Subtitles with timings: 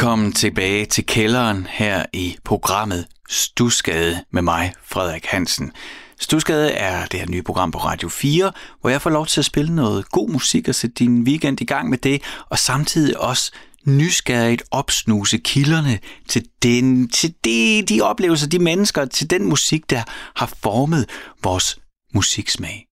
[0.00, 5.72] Velkommen tilbage til kælderen her i programmet Stusgade med mig, Frederik Hansen.
[6.20, 9.44] Stusgade er det her nye program på Radio 4, hvor jeg får lov til at
[9.44, 13.52] spille noget god musik og sætte din weekend i gang med det, og samtidig også
[13.86, 15.98] nysgerrigt opsnuse kilderne
[16.28, 20.02] til, den, til de, de oplevelser, de mennesker, til den musik, der
[20.36, 21.10] har formet
[21.42, 21.78] vores
[22.14, 22.86] musiksmag.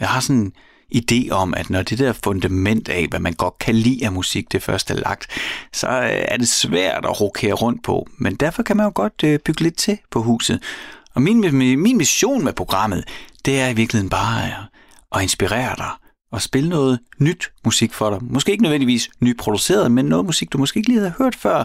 [0.00, 0.52] Jeg har sådan
[0.94, 4.52] idé om, at når det der fundament af, hvad man godt kan lide af musik,
[4.52, 5.26] det først er lagt,
[5.72, 8.08] så øh, er det svært at rokere rundt på.
[8.18, 10.62] Men derfor kan man jo godt øh, bygge lidt til på huset.
[11.14, 11.40] Og min,
[11.82, 13.04] min mission med programmet,
[13.44, 14.52] det er i virkeligheden bare at,
[15.14, 15.90] at inspirere dig
[16.32, 18.18] og spille noget nyt musik for dig.
[18.22, 21.64] Måske ikke nødvendigvis nyproduceret, men noget musik, du måske ikke lige har hørt før,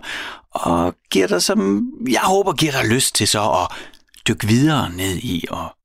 [0.52, 3.78] og giver dig, som jeg håber, giver dig lyst til så at
[4.28, 5.76] dykke videre ned i og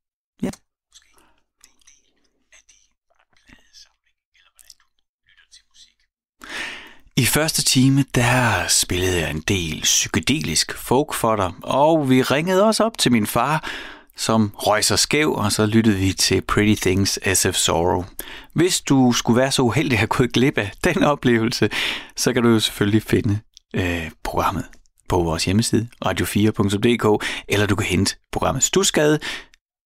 [7.19, 12.65] I første time, der spillede jeg en del psykedelisk folk for dig, og vi ringede
[12.65, 13.71] også op til min far,
[14.17, 18.05] som røg sig skæv, og så lyttede vi til Pretty Things SF Sorrow.
[18.53, 21.71] Hvis du skulle være så uheldig at gå glip af den oplevelse,
[22.17, 23.39] så kan du jo selvfølgelig finde
[23.75, 24.65] øh, programmet
[25.09, 29.19] på vores hjemmeside, radio4.dk, eller du kan hente programmet Stusgade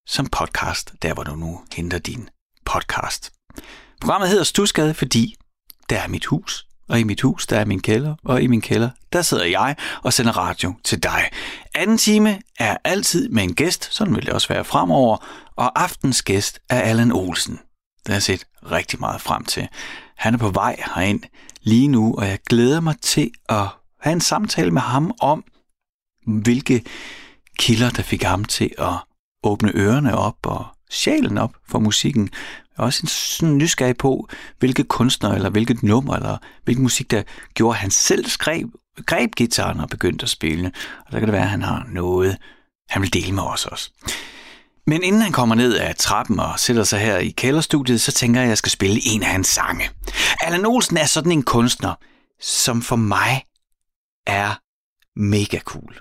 [0.06, 2.28] som podcast, der hvor du nu henter din
[2.66, 3.32] podcast.
[4.00, 5.34] Programmet hedder Stusgade, fordi
[5.90, 8.60] der er mit hus, og i mit hus, der er min kælder, og i min
[8.60, 11.30] kælder, der sidder jeg og sender radio til dig.
[11.74, 15.16] Anden time er altid med en gæst, sådan vil det også være fremover,
[15.56, 17.54] og aftens gæst er Allan Olsen.
[17.98, 19.68] Det har jeg set rigtig meget frem til.
[20.16, 21.20] Han er på vej herind
[21.62, 23.66] lige nu, og jeg glæder mig til at
[24.00, 25.44] have en samtale med ham om,
[26.26, 26.84] hvilke
[27.58, 28.94] kilder, der fik ham til at
[29.44, 32.30] åbne ørerne op og sjælen op for musikken,
[32.78, 34.28] også en sådan nysgerrig på,
[34.58, 37.22] hvilke kunstnere eller hvilket nummer eller hvilken musik, der
[37.54, 38.70] gjorde, at han selv skrev,
[39.06, 40.72] greb gitaren og begyndte at spille.
[41.06, 42.38] Og der kan det være, at han har noget,
[42.88, 43.90] han vil dele med os også.
[44.86, 48.40] Men inden han kommer ned af trappen og sætter sig her i kælderstudiet, så tænker
[48.40, 49.90] jeg, at jeg skal spille en af hans sange.
[50.40, 51.94] Allan Olsen er sådan en kunstner,
[52.40, 53.44] som for mig
[54.26, 54.54] er
[55.20, 55.98] mega cool.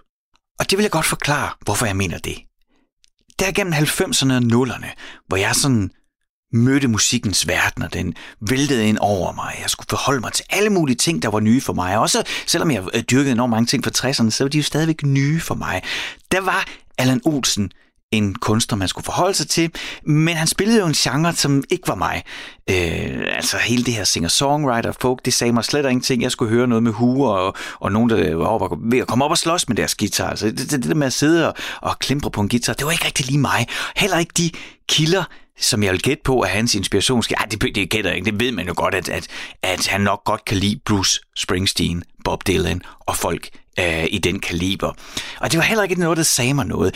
[0.59, 2.37] Og det vil jeg godt forklare, hvorfor jeg mener det.
[3.39, 4.87] Der gennem 90'erne og 0'erne,
[5.27, 5.91] hvor jeg sådan
[6.53, 8.13] mødte musikkens verden, og den
[8.49, 9.55] væltede ind over mig.
[9.61, 11.97] Jeg skulle forholde mig til alle mulige ting, der var nye for mig.
[11.97, 15.03] Også selvom jeg øh, dyrkede enormt mange ting fra 60'erne, så var de jo stadigvæk
[15.03, 15.81] nye for mig.
[16.31, 16.65] Der var
[16.97, 17.71] Allan Olsen
[18.11, 19.71] en kunstner, man skulle forholde sig til,
[20.05, 22.23] men han spillede jo en genre, som ikke var mig.
[22.69, 26.21] Øh, altså hele det her singer-songwriter folk, det sagde mig slet ingenting.
[26.21, 29.31] Jeg skulle høre noget med huer og, og nogen, der var ved at komme op
[29.31, 30.29] og slås med deres guitar.
[30.29, 32.85] Altså det, det, det der med at sidde og, og klimpe på en guitar, det
[32.85, 33.67] var ikke rigtig lige mig.
[33.95, 34.51] Heller ikke de
[34.89, 35.23] kilder,
[35.61, 37.37] som jeg vil gætte på, at hans inspiration skal...
[37.39, 38.31] Ej, det, det gætter jeg ikke.
[38.31, 39.27] Det ved man jo godt, at, at,
[39.61, 43.49] at han nok godt kan lide Bruce Springsteen, Bob Dylan og folk
[43.79, 44.93] øh, i den kaliber.
[45.39, 46.95] Og det var heller ikke noget, der sagde mig noget.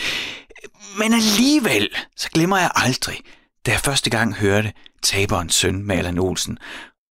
[0.98, 3.16] Men alligevel, så glemmer jeg aldrig,
[3.66, 4.72] da jeg første gang hørte
[5.02, 6.58] Taberens søn med Allan Olsen.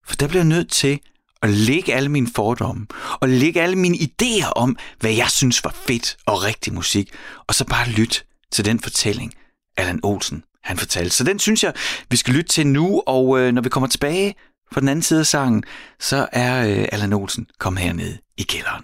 [0.08, 1.00] For der blev jeg nødt til
[1.42, 2.88] at lægge alle mine fordomme,
[3.22, 7.10] og lægge alle mine idéer om, hvad jeg synes var fedt og rigtig musik,
[7.48, 8.20] og så bare lytte
[8.52, 9.34] til den fortælling,
[9.78, 11.16] Allan Olsen han fortalte.
[11.16, 11.74] Så den synes jeg,
[12.10, 14.36] vi skal lytte til nu, og øh, når vi kommer tilbage
[14.72, 15.64] på den anden side af sangen,
[16.00, 18.84] så er øh, Allan Olsen kommet herned i kælderen.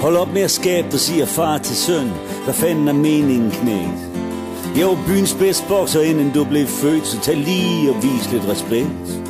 [0.00, 2.08] Hold op med at skabe, der siger far til søn.
[2.44, 4.08] Hvad fanden er meningen, knægt?
[4.76, 8.44] Jeg var byens bedste bokser, inden du blev født, så tag lige og vis lidt
[8.48, 9.28] respekt.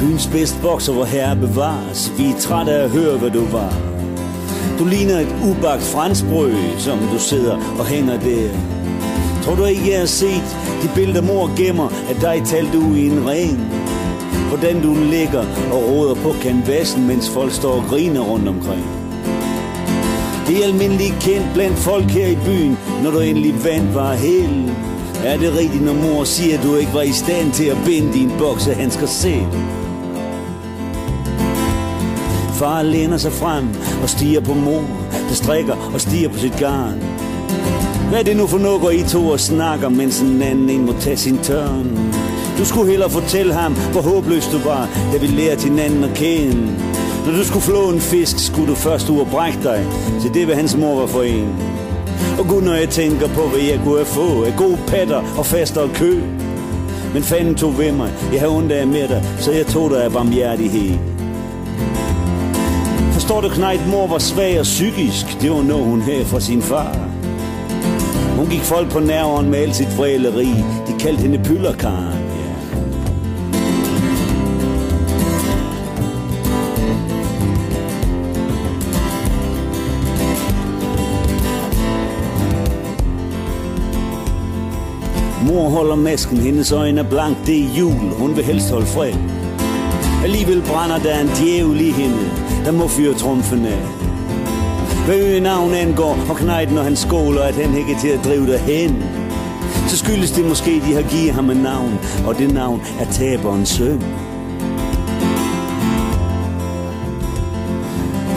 [0.00, 2.12] Byens bedst bokser, hvor herre bevares.
[2.18, 3.74] Vi er trætte af at høre, hvad du var.
[4.78, 8.50] Du ligner et ubagt franskbrød, som du sidder og hænger der.
[9.42, 13.06] Tror du ikke, jeg har set de billeder, mor gemmer at dig talte du i
[13.06, 13.58] en ring?
[14.48, 18.86] Hvordan du ligger og råder på kanvasen, mens folk står og griner rundt omkring.
[20.46, 24.72] Det er almindeligt kendt blandt folk her i byen, når du endelig vandt var helt.
[25.24, 28.12] Er det rigtigt, når mor siger, at du ikke var i stand til at binde
[28.12, 29.46] din boksehandsker selv?
[32.60, 33.68] Far læner sig frem
[34.02, 34.84] og stiger på mor,
[35.28, 37.02] der strikker og stiger på sit garn.
[38.08, 40.86] Hvad er det nu for noget, går I to og snakker, mens en anden en
[40.86, 42.12] må tage sin tørn?
[42.58, 46.72] Du skulle hellere fortælle ham, hvor håbløs du var, da vi lærte hinanden at kende.
[47.26, 49.86] Når du skulle flå en fisk, skulle du først ud og brække dig
[50.20, 51.54] til det, hvad hans mor var for en.
[52.38, 55.46] Og gud, når jeg tænker på, hvad jeg kunne have fået af gode patter og
[55.46, 56.22] faster og kø.
[57.14, 60.04] Men fanden tog ved mig, jeg havde ondt af med dig, så jeg tog dig
[60.04, 61.09] af barmhjertighed.
[63.30, 66.62] Forstår du knejt, mor var svag og psykisk, det var noget hun havde fra sin
[66.62, 66.94] far.
[68.36, 70.48] Hun gik folk på nerven med alt sit fræleri.
[70.86, 72.18] De kaldte hende pyllerkaren.
[85.46, 89.14] Mor holder masken, hendes øjne er blank, det er jul, hun vil helst holde fred.
[90.24, 93.82] Alligevel brænder der en djævel i hende, der må fyre trumfen af.
[95.06, 98.46] Hvad navn angår, og knejt, når han skåler, at han ikke er til at drive
[98.46, 99.04] derhen.
[99.88, 103.68] Så skyldes det måske, de har givet ham et navn, og det navn er taberens
[103.68, 104.02] søn.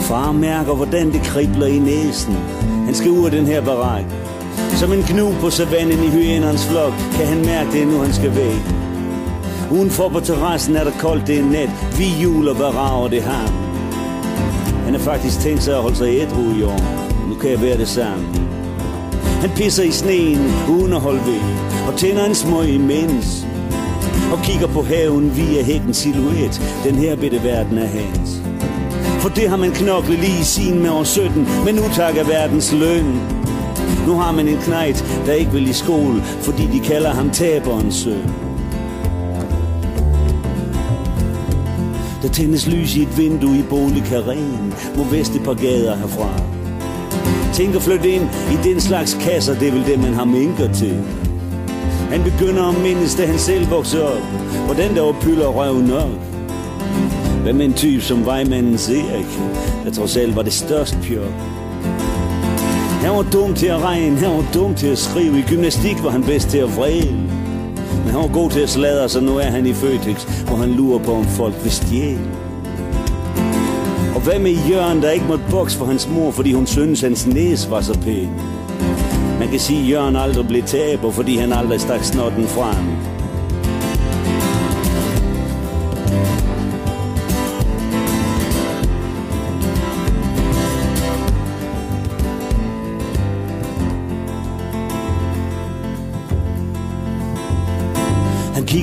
[0.00, 2.34] Far mærker, hvordan det kribler i næsen.
[2.84, 4.04] Han skal ud af den her barak.
[4.70, 8.36] Som en knu på savannen i hyenernes flok, kan han mærke det, nu han skal
[8.36, 8.62] væk.
[9.70, 11.70] Udenfor på terrassen er der koldt, det er nat.
[11.98, 13.63] Vi juler, hvad rager det ham?
[14.94, 16.80] Han har faktisk tænkt sig at holde sig ædru i år.
[17.28, 18.26] Nu kan jeg være det samme.
[19.40, 20.38] Han pisser i sneen
[20.70, 21.40] uden at holde ved,
[21.88, 23.46] og tænder en smøg imens.
[24.32, 26.80] Og kigger på haven via hækken silhuet.
[26.84, 28.42] Den her bitte verden er hans.
[29.20, 32.72] For det har man knoklet lige i sin med år 17, men nu takker verdens
[32.72, 33.20] løn.
[34.06, 37.94] Nu har man en knejt, der ikke vil i skole, fordi de kalder ham taberens
[37.94, 38.43] søn.
[42.24, 46.40] Der tændes lys i et vindue i boligkaren, mod vest et par gader herfra.
[47.52, 50.72] Tænk at flytte ind i den slags kasser, det er vel det, man har minker
[50.72, 51.02] til.
[52.10, 54.22] Han begynder at mindes, da han selv voksede op,
[54.66, 56.10] hvordan der var pyller røv nok.
[57.42, 59.40] Hvad med en type som vejmandens Erik,
[59.84, 61.32] der trods alt var det største pjok.
[63.00, 65.38] Han var dum til at regne, han var dum til at skrive.
[65.38, 67.33] I gymnastik var han bedst til at vrede.
[68.04, 70.70] Men han var god til at sladre, så nu er han i Føtex, hvor han
[70.70, 72.30] lurer på, om folk vil stjæle.
[74.14, 77.26] Og hvad med Jørgen, der ikke måtte bokse for hans mor, fordi hun synes, hans
[77.26, 78.30] næse var så pæn?
[79.38, 83.13] Man kan sige, at Jørgen aldrig blev taber, fordi han aldrig stak snotten frem.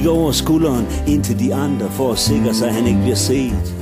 [0.01, 3.15] Kigger over skulderen ind til de andre for at sikre sig, at han ikke bliver
[3.15, 3.75] set.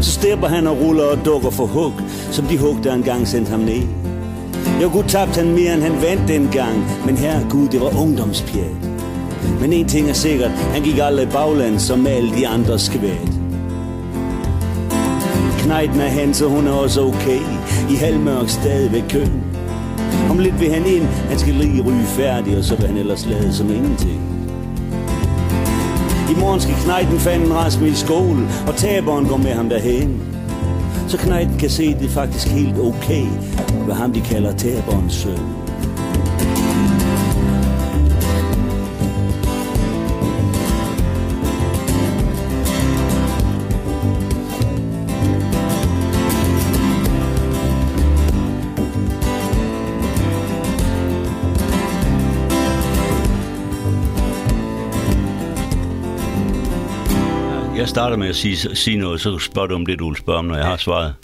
[0.00, 1.92] Så stepper han og ruller og dukker for hug,
[2.30, 3.82] som de hug, der engang sendte ham ned.
[4.82, 8.76] Jo, gud tabte han mere, end han vandt dengang, men her Gud, det var ungdomspjat.
[9.60, 13.30] Men en ting er sikkert, han gik aldrig i bagland som alle de andre skvæt.
[15.58, 17.40] Knejten er han, så hun er også okay,
[17.90, 19.42] i halvmørk stadigvæk køn.
[20.30, 23.26] Om lidt vil han ind, han skal lige ryge færdig, og så vil han ellers
[23.26, 24.29] lade som ingenting.
[26.30, 30.22] I morgen skal Knejten fanden rasme i skole, og taberen går med ham derhen.
[31.08, 33.26] Så Knejten kan se, at det er faktisk helt okay,
[33.84, 35.59] hvad ham de kalder taberens søn.
[57.90, 60.44] Starter med at sige, sige noget, så spørger du om det, du vil spørge om,
[60.44, 61.14] når jeg har svaret.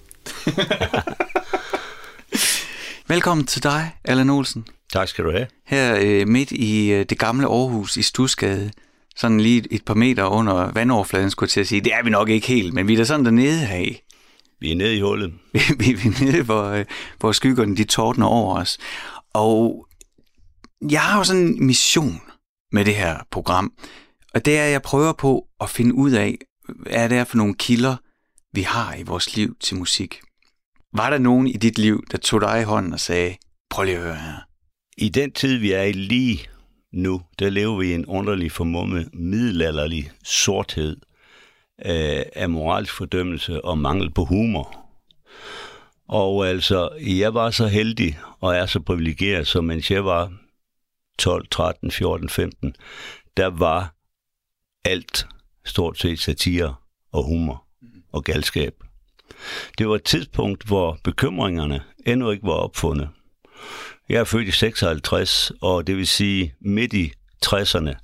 [3.15, 4.67] Velkommen til dig, Allan Olsen.
[4.93, 5.47] Tak skal du have.
[5.67, 8.71] Her øh, midt i øh, det gamle Aarhus i Stusgade,
[9.17, 11.81] sådan lige et, par meter under vandoverfladen, skulle jeg til at sige.
[11.81, 14.03] Det er vi nok ikke helt, men vi er da sådan dernede af.
[14.61, 15.33] Vi er nede i hullet.
[15.53, 16.85] Vi, vi, er nede, hvor, øh,
[17.19, 18.79] hvor skyggerne de tordner over os.
[19.35, 19.87] Og
[20.91, 22.21] jeg har jo sådan en mission
[22.73, 23.73] med det her program,
[24.37, 26.39] og det er, at jeg prøver på at finde ud af,
[26.87, 27.97] er det for nogle kilder,
[28.53, 30.21] vi har i vores liv til musik.
[30.93, 33.37] Var der nogen i dit liv, der tog dig i hånden og sagde,
[33.71, 34.37] prøv lige at høre her.
[34.99, 36.47] I den tid, vi er i lige
[36.93, 40.97] nu, der lever vi i en underlig formummet middelalderlig sorthed
[41.87, 44.87] øh, af moralsk fordømmelse og mangel på humor.
[46.09, 50.33] Og altså, jeg var så heldig og er så privilegeret, som mens jeg var
[51.19, 52.75] 12, 13, 14, 15,
[53.37, 53.95] der var
[54.85, 55.27] alt
[55.67, 56.75] stort set satire
[57.13, 57.67] og humor
[58.13, 58.75] og galskab.
[59.79, 63.09] Det var et tidspunkt, hvor bekymringerne endnu ikke var opfundet.
[64.09, 67.13] Jeg er født i 56, og det vil sige midt i
[67.47, 67.95] 60'erne,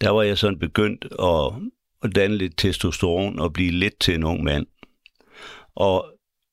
[0.00, 1.70] der var jeg sådan begyndt at,
[2.02, 4.66] at danne lidt testosteron og blive lidt til en ung mand.
[5.74, 6.12] Og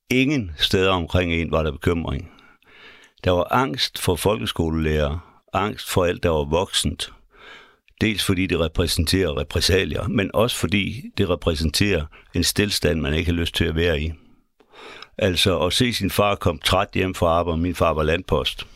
[0.09, 2.31] ingen steder omkring en var der bekymring.
[3.23, 7.13] Der var angst for folkeskolelærer, angst for alt, der var voksent.
[8.01, 13.39] Dels fordi det repræsenterer repressalier, men også fordi det repræsenterer en stillstand, man ikke har
[13.39, 14.11] lyst til at være i.
[15.17, 18.67] Altså at se sin far komme træt hjem fra arbejde, min far var landpost.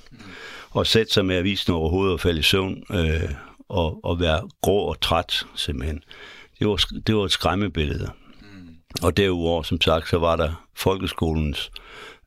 [0.72, 3.30] og sætte sig med avisen over hovedet og falde i søvn, øh,
[3.70, 6.04] og, og være grå og træt, simpelthen.
[6.60, 8.12] Det var, det var et skræmmebillede.
[8.42, 8.76] Mm.
[9.04, 11.72] Og derudover, som sagt, så var der folkeskolens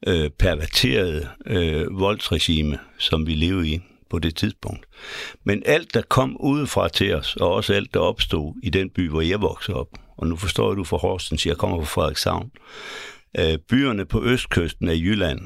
[0.06, 4.86] øh, perverterede øh, voldsregime, som vi levede i på det tidspunkt.
[5.44, 9.08] Men alt, der kom udefra til os, og også alt, der opstod i den by,
[9.08, 12.50] hvor jeg voksede op, og nu forstår du fra Horsens, jeg kommer fra Frederikshavn,
[13.38, 15.40] øh, byerne på østkysten af Jylland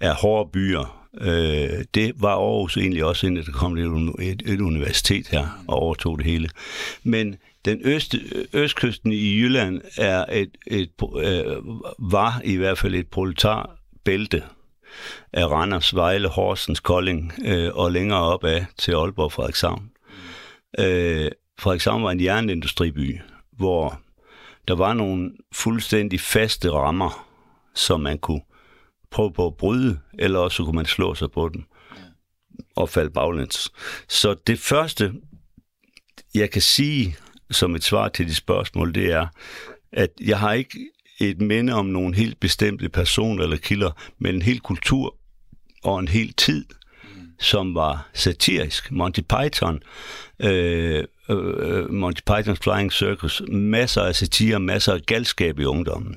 [0.00, 1.08] er hårde byer.
[1.20, 6.18] Øh, det var Aarhus egentlig også, inden der kom et, et universitet her og overtog
[6.18, 6.48] det hele.
[7.02, 8.14] Men den øst,
[8.52, 11.56] østkysten i Jylland er et, et, øh,
[11.98, 14.42] var i hvert fald et proletarbælte
[15.32, 19.90] af Randers, Vejle, Horsens, Kolding øh, og længere op af til Aalborg Frederikshavn.
[20.78, 23.20] Øh, Frederikshavn var en jernindustriby,
[23.52, 24.00] hvor
[24.68, 27.26] der var nogle fuldstændig faste rammer,
[27.74, 28.42] som man kunne
[29.10, 31.64] prøve på at bryde, eller også kunne man slå sig på dem
[32.76, 33.72] og falde baglæns.
[34.08, 35.12] Så det første,
[36.34, 37.16] jeg kan sige
[37.50, 39.26] som et svar til de spørgsmål, det er,
[39.92, 44.42] at jeg har ikke et minde om nogle helt bestemte personer eller kilder, men en
[44.42, 45.16] hel kultur
[45.82, 46.64] og en hel tid,
[47.38, 48.92] som var satirisk.
[48.92, 49.82] Monty Python,
[50.40, 56.16] øh, øh, Monty Python's Flying Circus, masser af satire, masser af galskab i ungdommen.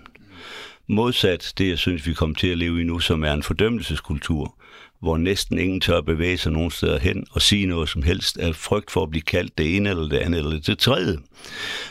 [0.87, 4.55] Modsat det, jeg synes, vi kommer til at leve i nu, som er en fordømmelseskultur,
[5.01, 8.55] hvor næsten ingen tør bevæge sig nogen steder hen og sige noget som helst af
[8.55, 11.17] frygt for at blive kaldt det ene eller det andet eller det tredje.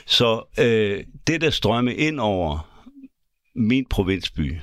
[0.06, 2.71] Så øh, det, der strømme ind over
[3.54, 4.56] min provinsby,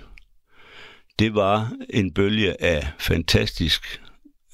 [1.19, 4.01] det var en bølge af fantastisk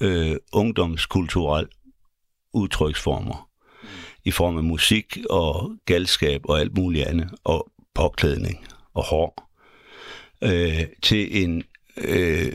[0.00, 1.66] øh, ungdomskulturel
[2.52, 3.48] udtryksformer.
[4.24, 9.50] I form af musik og galskab og alt muligt andet, og påklædning og hår,
[10.42, 11.62] øh, til, en,
[11.96, 12.52] øh,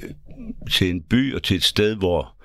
[0.72, 2.41] til en by og til et sted, hvor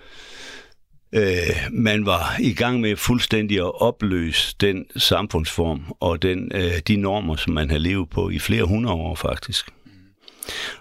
[1.16, 6.96] øh, man var i gang med fuldstændig at opløse den samfundsform og den, øh, de
[6.96, 9.70] normer, som man har levet på i flere hundrede år faktisk.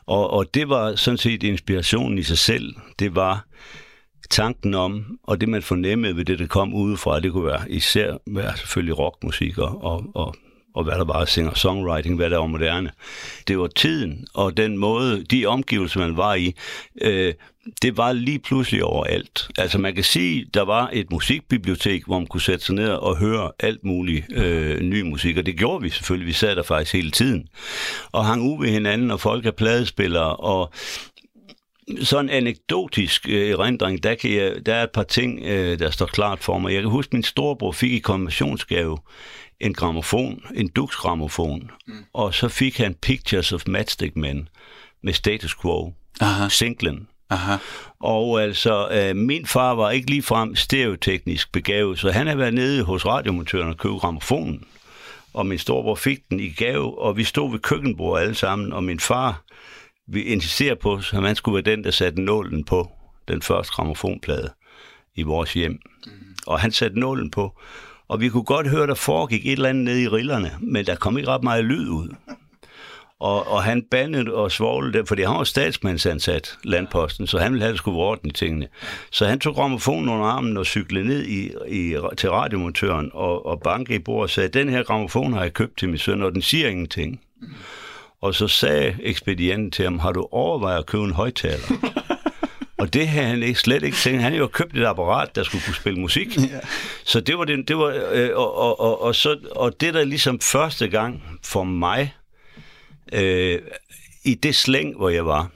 [0.06, 2.75] Og, og det var sådan set inspirationen i sig selv.
[3.00, 3.46] Det var
[4.30, 8.18] tanken om, og det man fornemmede ved det, der kom udefra, det kunne være især
[8.27, 10.36] være selvfølgelig rockmusik og, og, og,
[10.75, 12.91] og hvad der var singer-songwriting, hvad der var moderne.
[13.48, 16.55] Det var tiden og den måde, de omgivelser, man var i,
[17.01, 17.34] øh,
[17.82, 19.50] det var lige pludselig overalt.
[19.58, 23.17] Altså man kan sige, der var et musikbibliotek, hvor man kunne sætte sig ned og
[23.17, 26.27] høre alt muligt øh, ny musik, og det gjorde vi selvfølgelig.
[26.27, 27.48] Vi sad der faktisk hele tiden
[28.12, 30.74] og hang ud ved hinanden, og folk er pladespillere, og
[32.01, 36.05] sådan anekdotisk øh, erindring, der, kan jeg, der er et par ting, øh, der står
[36.05, 36.74] klart for mig.
[36.74, 38.98] Jeg kan huske, at min storebror fik i konfirmationsgave
[39.59, 42.05] en gramofon, en Dux gramofon, mm.
[42.13, 44.50] og så fik han Pictures of Matchstick Men
[45.01, 46.50] med Status Quo, Aha.
[46.50, 47.07] singlen.
[47.29, 47.57] Aha.
[48.00, 52.83] Og altså, øh, min far var ikke ligefrem stereoteknisk begavet, så han havde været nede
[52.83, 54.63] hos radiomontøren og købt gramofonen.
[55.33, 58.83] Og min storebror fik den i gave, og vi stod ved køkkenbordet alle sammen, og
[58.83, 59.41] min far
[60.07, 62.91] vi insisterer på, at man skulle være den, der satte nålen på
[63.27, 64.53] den første gramofonplade
[65.15, 65.79] i vores hjem.
[66.05, 66.12] Mm.
[66.47, 67.59] Og han satte nålen på,
[68.07, 70.95] og vi kunne godt høre, der foregik et eller andet nede i rillerne, men der
[70.95, 72.15] kom ikke ret meget lyd ud.
[73.19, 77.63] Og, og han bandede og svoglede det, fordi han var statsmandsansat, landposten, så han ville
[77.63, 78.67] have, det skulle være orden i tingene.
[79.12, 83.62] Så han tog gramofonen under armen og cyklede ned i, i, til radiomontøren og, og
[83.62, 86.31] bankede i bordet og sagde, den her gramofon har jeg købt til min søn, og
[86.31, 87.21] den siger ingenting.
[88.21, 91.93] Og så sagde ekspedienten til ham, har du overvejet at købe en højtaler?
[92.86, 94.22] Og det havde han ikke, slet ikke tænkt.
[94.22, 96.38] Han havde jo købt et apparat, der skulle kunne spille musik.
[96.51, 96.60] Ja.
[97.04, 100.04] Så det var det, det var, øh, og, og, og, og, så, og det der
[100.04, 102.13] ligesom første gang for mig,
[103.13, 103.60] øh,
[104.25, 105.50] i det slæng, hvor jeg var,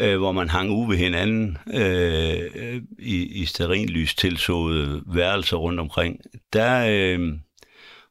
[0.00, 6.20] øh, hvor man hang ude ved hinanden øh, i, i sterinlys tilsåede værelser rundt omkring,
[6.52, 7.32] der, øh,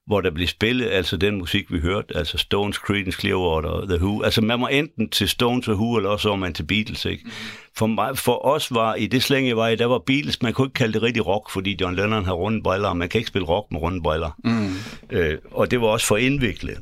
[0.07, 3.97] hvor der blev spillet altså den musik, vi hørte, altså Stones, Creedence, Clearwater og The
[3.97, 4.23] Who.
[4.23, 7.23] Altså man var enten til Stones og Who, eller også var man til Beatles, ikke?
[7.25, 7.31] Mm.
[7.77, 10.53] For, mig, for os var, i det slænge jeg var i, der var Beatles, man
[10.53, 13.19] kunne ikke kalde det rigtig rock, fordi John Lennon har runde briller, og man kan
[13.19, 14.39] ikke spille rock med runde briller.
[14.43, 14.73] Mm.
[15.17, 16.77] Øh, og det var også for indviklet.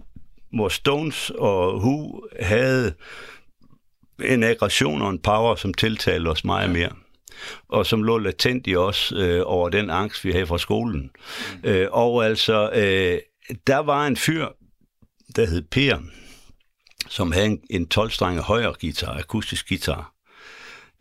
[0.53, 2.94] Hvor Stones og Who havde
[4.25, 6.89] en aggression og en power, som tiltalte os meget mere
[7.69, 11.12] og som lå latent i os øh, over den angst, vi havde fra skolen.
[11.63, 11.69] Mm.
[11.69, 13.19] Øh, og altså, øh,
[13.67, 14.47] der var en fyr,
[15.35, 15.97] der hed Per,
[17.09, 20.13] som havde en, en 12-strenget højre guitar, akustisk guitar.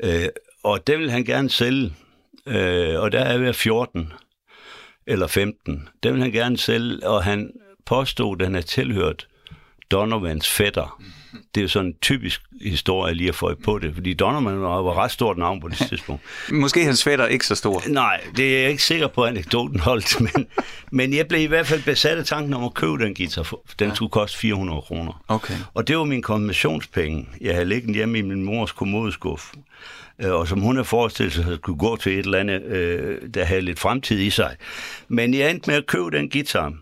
[0.02, 0.28] Øh,
[0.62, 1.92] og det ville han gerne sælge,
[2.46, 4.12] øh, og der er ved 14
[5.06, 5.88] eller 15.
[6.02, 7.52] Det ville han gerne sælge, og han
[7.86, 9.28] påstod, at han havde tilhørt
[9.90, 10.96] Donovans fætter.
[11.00, 11.21] Mm
[11.54, 14.98] Det er jo sådan en typisk historie lige at få på det, fordi Donovan var
[14.98, 16.22] ret stort navn på det tidspunkt.
[16.52, 17.82] Måske hans fætter ikke så stor.
[17.88, 20.46] Nej, det er jeg ikke sikker på, at anekdoten holdt, men,
[20.90, 23.54] men jeg blev i hvert fald besat af tanken om at købe den guitar.
[23.78, 23.94] Den ja.
[23.94, 25.22] skulle koste 400 kroner.
[25.28, 25.54] Okay.
[25.74, 27.28] Og det var min konfirmationspenge.
[27.40, 29.52] Jeg havde liggende hjemme i min mors kommodeskuff.
[30.18, 33.28] Øh, og som hun har forestillet sig, at skulle gå til et eller andet, øh,
[33.34, 34.56] der havde lidt fremtid i sig.
[35.08, 36.72] Men jeg endte med at købe den guitar.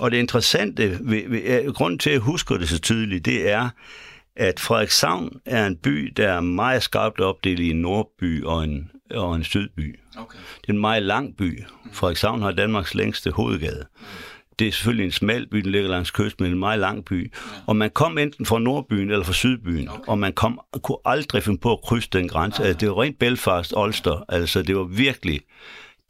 [0.00, 3.68] Og det interessante, ved, ved, grunden til, at jeg husker det så tydeligt, det er,
[4.36, 8.90] at Frederikshavn er en by, der er meget skarpt opdelt i en nordby og en,
[9.10, 9.98] og en sydby.
[10.16, 10.38] Okay.
[10.60, 11.64] Det er en meget lang by.
[11.92, 13.86] Frederikshavn har Danmarks længste hovedgade.
[13.96, 14.29] Mm
[14.60, 17.32] det er selvfølgelig en smal by, den ligger langs kysten, men en meget lang by.
[17.32, 17.50] Ja.
[17.66, 20.00] Og man kom enten fra Nordbyen eller fra Sydbyen, okay.
[20.06, 22.64] og man kom, kunne aldrig finde på at krydse den grænse.
[22.64, 25.40] Altså, det var rent Belfast, Ulster, altså det var virkelig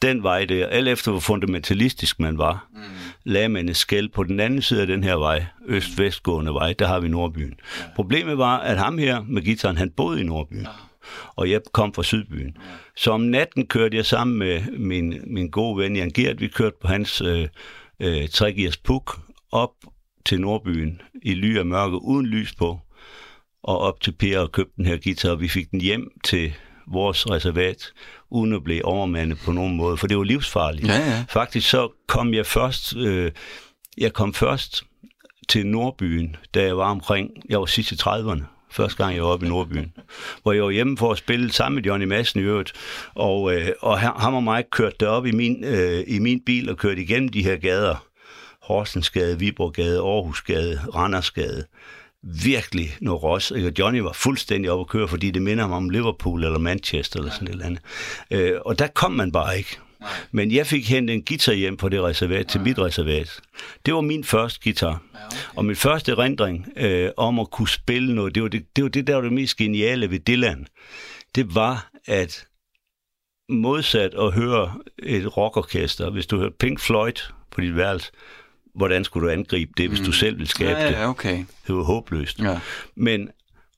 [0.02, 0.66] den vej der.
[0.66, 2.80] Alt efter hvor fundamentalistisk man var, mm.
[3.24, 6.86] lagde man et skæld på den anden side af den her vej, øst-vestgående vej, der
[6.86, 7.54] har vi Nordbyen.
[7.78, 7.84] Ja.
[7.96, 10.62] Problemet var, at ham her med gitaren, han boede i Nordbyen.
[10.62, 10.68] Ja
[11.36, 12.56] og jeg kom fra Sydbyen.
[12.96, 16.76] Så om natten kørte jeg sammen med min, min gode ven Jan Gert, vi kørte
[16.80, 17.48] på hans øh,
[18.00, 19.20] øh, tregears puk
[19.52, 19.72] op
[20.26, 22.80] til Nordbyen i ly af mørke uden lys på,
[23.62, 26.52] og op til Per og købte den her guitar, og vi fik den hjem til
[26.86, 27.92] vores reservat,
[28.30, 30.88] uden at blive overmandet på nogen måde, for det var livsfarligt.
[30.88, 31.24] Ja, ja.
[31.28, 33.32] Faktisk så kom jeg først, øh,
[33.98, 34.84] jeg kom først
[35.48, 39.28] til Nordbyen, da jeg var omkring, jeg var sidst i 30'erne, første gang jeg var
[39.28, 39.92] oppe i Nordbyen,
[40.42, 42.72] hvor jeg var hjemme for at spille sammen med Johnny Madsen i øvrigt,
[43.14, 46.76] og, øh, og ham og mig kørte derop i min, øh, i min bil og
[46.76, 48.06] kørte igennem de her gader,
[48.62, 51.64] Horsensgade, Viborggade, Aarhusgade, Randersgade,
[52.22, 53.50] virkelig noget ros.
[53.50, 57.18] Og Johnny var fuldstændig op at køre, fordi det minder ham om Liverpool eller Manchester
[57.18, 57.82] eller sådan et eller andet.
[58.30, 59.78] Øh, og der kom man bare ikke.
[60.30, 63.40] Men jeg fik hentet en guitar hjem på det reservat, til mit reservat.
[63.86, 65.02] Det var min første guitar.
[65.14, 65.36] Ja, okay.
[65.56, 68.90] Og min første erindring øh, om at kunne spille noget, det var det, det var
[68.90, 70.66] det, der var det mest geniale ved Dylan.
[71.34, 72.46] Det var, at
[73.48, 78.10] modsat at høre et rockorkester, hvis du hørte Pink Floyd på dit værelse,
[78.74, 80.06] hvordan skulle du angribe det, hvis mm.
[80.06, 81.38] du selv ville skabe ja, ja, okay.
[81.38, 81.46] det?
[81.66, 82.38] Det var håbløst.
[82.38, 82.58] Ja.
[82.94, 83.30] Men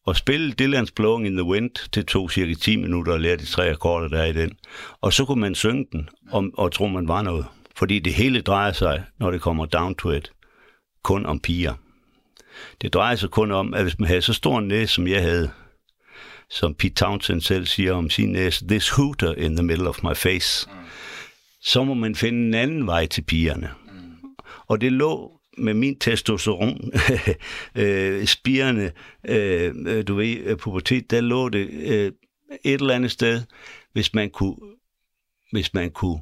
[0.07, 3.47] og spille Dylan's Blowing in the Wind, det tog cirka 10 minutter at lære de
[3.47, 4.53] tre akkorder, der er i den.
[5.01, 7.47] Og så kunne man synge den, og, og tro, man var noget.
[7.77, 10.33] Fordi det hele drejer sig, når det kommer down to it,
[11.03, 11.75] kun om piger.
[12.83, 15.23] Det drejer sig kun om, at hvis man havde så stor en næse, som jeg
[15.23, 15.51] havde,
[16.51, 20.15] som Pete Townsend selv siger om sin næse, this hooter in the middle of my
[20.15, 20.79] face, mm.
[21.63, 23.71] så må man finde en anden vej til pigerne.
[23.87, 24.15] Mm.
[24.67, 26.93] Og det lå med min testosteron
[27.75, 28.93] øh, spirende,
[29.29, 32.13] øh, øh, du ved, øh, pubertet, der lå det øh,
[32.65, 33.43] et eller andet sted,
[33.93, 34.57] hvis man kunne,
[35.53, 36.21] hvis man kunne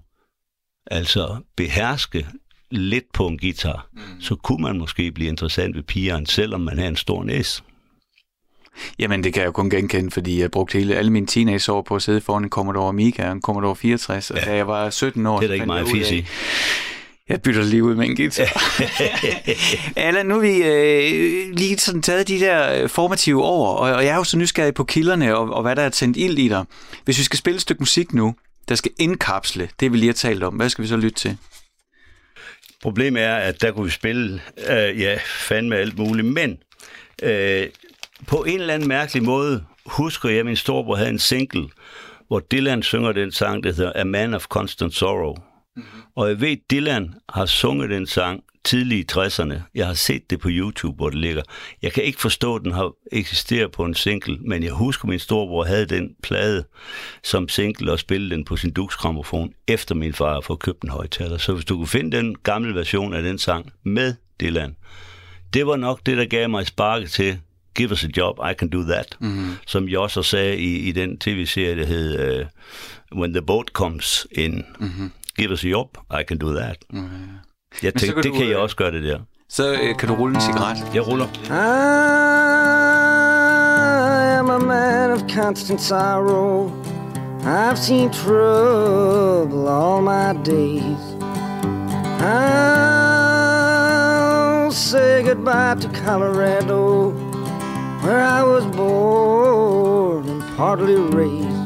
[0.87, 2.27] altså beherske
[2.71, 4.21] lidt på en guitar, mm.
[4.21, 7.65] så kunne man måske blive interessant ved pigeren, selvom man har en stor næs.
[8.99, 11.97] Jamen, det kan jeg jo kun genkende, fordi jeg brugte hele, alle mine teenageår på
[11.97, 14.45] at sidde foran en Commodore Amiga og en Commodore 64, og ja.
[14.45, 15.39] da jeg var 17 år...
[15.39, 16.27] Det er da ikke meget fisk i.
[17.31, 18.83] Jeg bytter lige ud med en guitar.
[20.07, 24.05] Allan, nu har vi øh, lige sådan taget de der øh, formative år, og, og
[24.05, 26.49] jeg er jo så nysgerrig på kilderne og, og hvad der er tændt ild i
[26.49, 26.65] dig.
[27.05, 28.35] Hvis vi skal spille et stykke musik nu,
[28.69, 31.37] der skal indkapsle det, vi lige har talt om, hvad skal vi så lytte til?
[32.83, 34.41] Problemet er, at der kunne vi spille,
[34.71, 36.59] øh, ja, fandme alt muligt, men
[37.23, 37.67] øh,
[38.27, 41.69] på en eller anden mærkelig måde husker jeg, at min storebror havde en single,
[42.29, 45.35] hvor Dylan synger den sang, der hedder A Man of Constant Sorrow.
[45.77, 46.01] Mm-hmm.
[46.17, 49.55] Og jeg ved, Dylan har sunget den sang tidligt i 60'erne.
[49.75, 51.43] Jeg har set det på YouTube, hvor det ligger.
[51.83, 55.09] Jeg kan ikke forstå, at den har eksisteret på en single, men jeg husker, at
[55.09, 56.65] min storebror havde den plade
[57.23, 61.39] som single og spillede den på sin duksgramofon, efter min far fået købt en højtaler.
[61.39, 64.77] Så hvis du kunne finde den gamle version af den sang med Dylan,
[65.55, 67.39] det var nok det, der gav mig sparket til
[67.75, 69.17] give us a job, I can do that.
[69.21, 69.51] Mm-hmm.
[69.67, 72.47] Som jeg også sagde i, i den tv-serie, der hed uh,
[73.19, 74.65] When the Boat Comes In.
[74.81, 76.77] Mm-hmm give us a job, I can do that.
[76.93, 77.09] Mm.
[77.83, 79.19] Jeg tænkte, kan det du, kan jeg også gøre det der.
[79.49, 80.77] Så øh, kan du rulle en cigaret?
[80.95, 81.27] Jeg ruller.
[81.27, 81.59] I
[84.39, 86.73] am a man of constant sorrow
[87.43, 91.03] I've seen trouble all my days
[93.01, 97.13] I'll say goodbye to Colorado
[98.03, 101.60] Where I was born and partly raised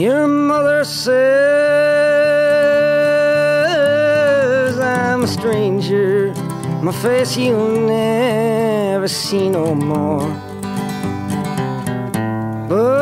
[0.00, 1.12] Your mother says
[4.78, 6.32] I'm a stranger
[6.80, 10.26] My face you'll never see no more.
[12.66, 12.94] But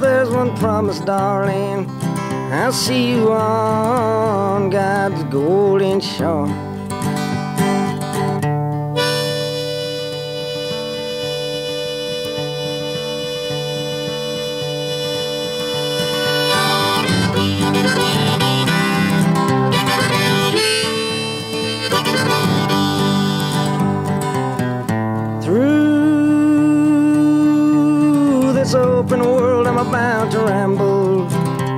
[0.00, 1.88] there's one promise, darling.
[2.50, 6.48] I'll see you on God's golden shore.
[29.78, 31.28] I'm about to ramble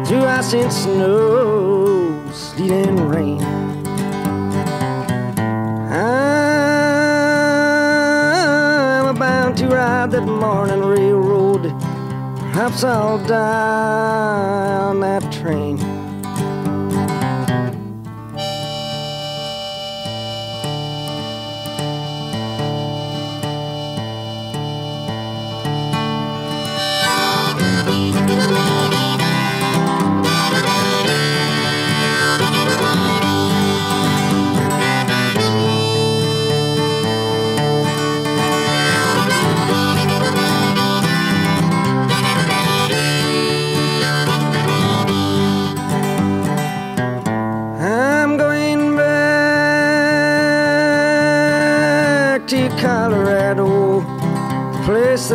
[0.07, 3.43] through ice and snow, sleet and rain.
[9.03, 11.65] I'm about to ride that morning railroad.
[12.39, 15.20] Perhaps I'll die on that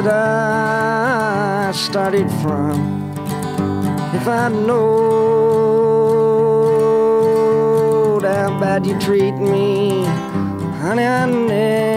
[0.06, 2.78] that I started from.
[4.14, 5.06] If I know
[8.22, 10.06] how bad you treat me,
[10.82, 11.95] honey, I never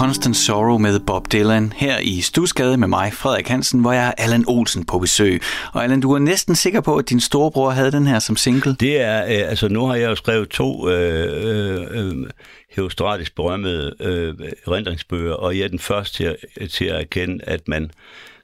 [0.00, 4.14] Constant Sorrow med Bob Dylan her i Stusgade med mig, Frederik Hansen, hvor jeg har
[4.18, 5.42] Allan Olsen på besøg.
[5.72, 8.76] Og Allan, du er næsten sikker på, at din storebror havde den her som single?
[8.80, 12.30] Det er, øh, altså nu har jeg jo skrevet to øh, øh, øh,
[12.70, 14.34] herostratisk berømmede øh,
[14.66, 17.90] erindringsbøger, og jeg er den første til at, til at erkende, at man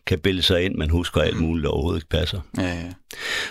[0.06, 2.40] kan bilde sig ind, man husker alt muligt, der overhovedet ikke passer.
[2.58, 2.92] Ja, ja.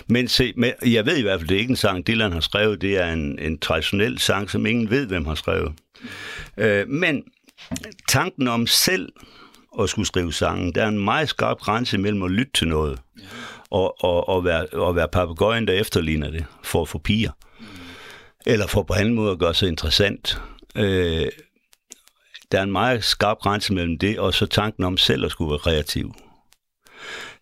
[0.06, 2.40] Men, se, men jeg ved i hvert fald, det er ikke en sang, Dylan har
[2.40, 2.80] skrevet.
[2.82, 5.72] Det er en, en traditionel sang, som ingen ved, hvem har skrevet.
[6.56, 7.22] Øh, men
[8.08, 9.12] tanken om selv
[9.80, 13.00] at skulle skrive sangen, der er en meget skarp grænse mellem at lytte til noget
[13.70, 17.30] og, og, og være, og være papegøjen, der efterligner det, for at få piger.
[18.46, 20.42] Eller for på anden måde at gøre sig interessant.
[20.76, 21.26] Øh,
[22.52, 25.50] der er en meget skarp grænse mellem det, og så tanken om selv at skulle
[25.50, 26.14] være kreativ.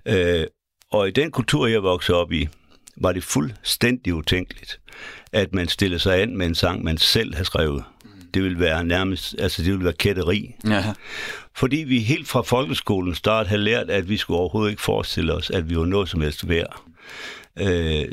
[0.07, 0.47] Øh,
[0.91, 2.49] og i den kultur, jeg voksede op i,
[2.97, 4.81] var det fuldstændig utænkeligt,
[5.33, 7.85] at man stillede sig an med en sang, man selv har skrevet.
[8.35, 10.55] Det vil være nærmest, altså det vil være kætteri.
[10.67, 10.93] ja.
[11.57, 15.51] Fordi vi helt fra folkeskolen start havde lært, at vi skulle overhovedet ikke forestille os,
[15.51, 16.83] at vi var noget som helst værd.
[17.61, 18.09] Øh,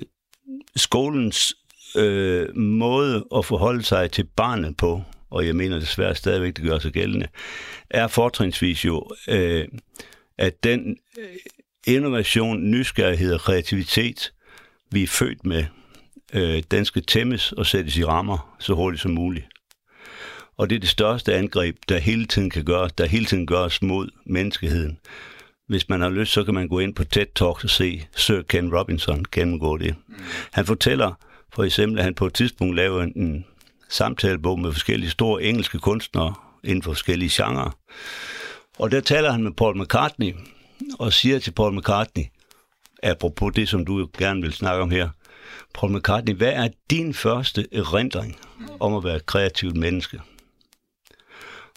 [0.76, 1.56] skolens
[1.98, 6.80] øh, måde at forholde sig til barnet på, og jeg mener desværre stadigvæk, det gør
[6.80, 7.28] sig gældende,
[7.90, 9.68] er fortrinsvis jo, øh,
[10.38, 11.26] at den øh,
[11.88, 14.34] innovation, nysgerrighed og kreativitet,
[14.92, 15.66] vi er født med,
[16.34, 19.46] øh, den skal tæmmes og sættes i rammer så hurtigt som muligt.
[20.62, 23.82] Og det er det største angreb, der hele tiden kan gøres, der hele tiden gøres
[23.82, 24.98] mod menneskeheden.
[25.68, 28.42] Hvis man har lyst, så kan man gå ind på TED Talk og se Sir
[28.42, 29.96] Ken Robinson gennemgå det.
[30.52, 31.14] Han fortæller
[31.54, 33.46] for eksempel, at han på et tidspunkt lavede en
[33.90, 37.78] samtalebog med forskellige store engelske kunstnere inden for forskellige genrer.
[38.80, 40.34] Og der taler han med Paul McCartney
[41.00, 42.24] og siger til Paul McCartney,
[43.04, 45.10] apropos det, som du gerne vil snakke om her,
[45.74, 48.40] Paul McCartney, hvad er din første erindring
[48.80, 50.22] om at være et kreativt menneske?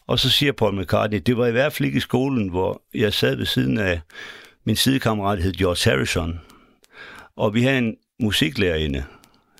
[0.07, 3.13] Og så siger Paul McCartney, det var i hvert fald ikke i skolen, hvor jeg
[3.13, 4.01] sad ved siden af
[4.65, 6.39] min sidekammerat, hed George Harrison.
[7.37, 9.03] Og vi havde en musiklærerinde,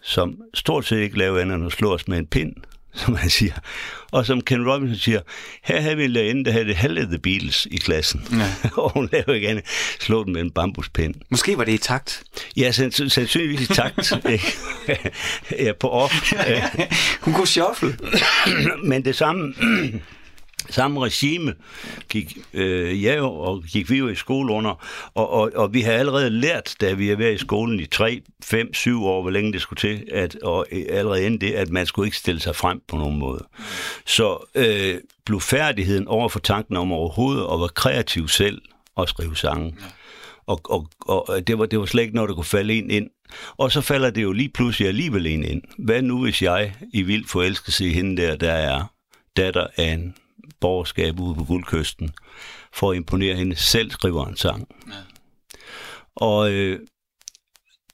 [0.04, 2.54] som stort set ikke lavede andet end at slå os med en pind,
[2.94, 3.54] som han siger.
[4.12, 5.22] Og som Ken Robinson siger,
[5.64, 8.24] her havde vi en lærerinde, der havde det halve The Beatles i klassen.
[8.32, 8.70] Ja.
[8.82, 9.66] og hun lavede ikke andet
[10.00, 11.16] slå den med en bambuspind.
[11.30, 12.24] Måske var det i takt.
[12.58, 14.14] Ja, sands- sandsynligvis i takt.
[15.66, 16.34] ja, på off.
[17.22, 17.98] Hun kunne shuffle.
[18.84, 19.54] Men det samme,
[20.70, 21.54] samme regime
[22.10, 25.82] gik øh, jeg jo, og gik vi jo i skole under, og, og, og vi
[25.82, 29.32] har allerede lært, da vi er været i skolen i 3, 5, 7 år, hvor
[29.32, 32.56] længe det skulle til, at, og allerede inden det, at man skulle ikke stille sig
[32.56, 33.46] frem på nogen måde.
[34.06, 38.62] Så øh, blev færdigheden over for tanken om overhovedet at være kreativ selv
[38.96, 39.76] og skrive sange.
[40.48, 43.10] Og, og, og det, var, det var slet ikke noget, der kunne falde en ind.
[43.58, 45.62] Og så falder det jo lige pludselig alligevel en ind.
[45.78, 48.84] Hvad nu, hvis jeg i vildt forelsker sig hende der, der er
[49.38, 50.16] datter af en
[50.60, 52.12] borgerskab ude på Guldkysten,
[52.74, 54.68] for at imponere hende, selv skriver en sang.
[54.88, 54.94] Ja.
[56.16, 56.80] Og øh,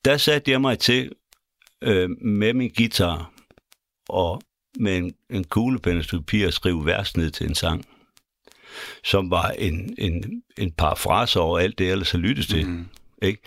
[0.06, 1.12] der satte jeg mig til
[1.82, 3.32] øh, med min guitar
[4.10, 4.42] og
[4.80, 7.86] med en, en kuglepen og papir at skrive vers ned til en sang,
[9.04, 12.68] som var en, en, en parafrase over alt det, ellers har lyttet til.
[12.68, 12.88] Mm-hmm.
[13.22, 13.42] Ikke?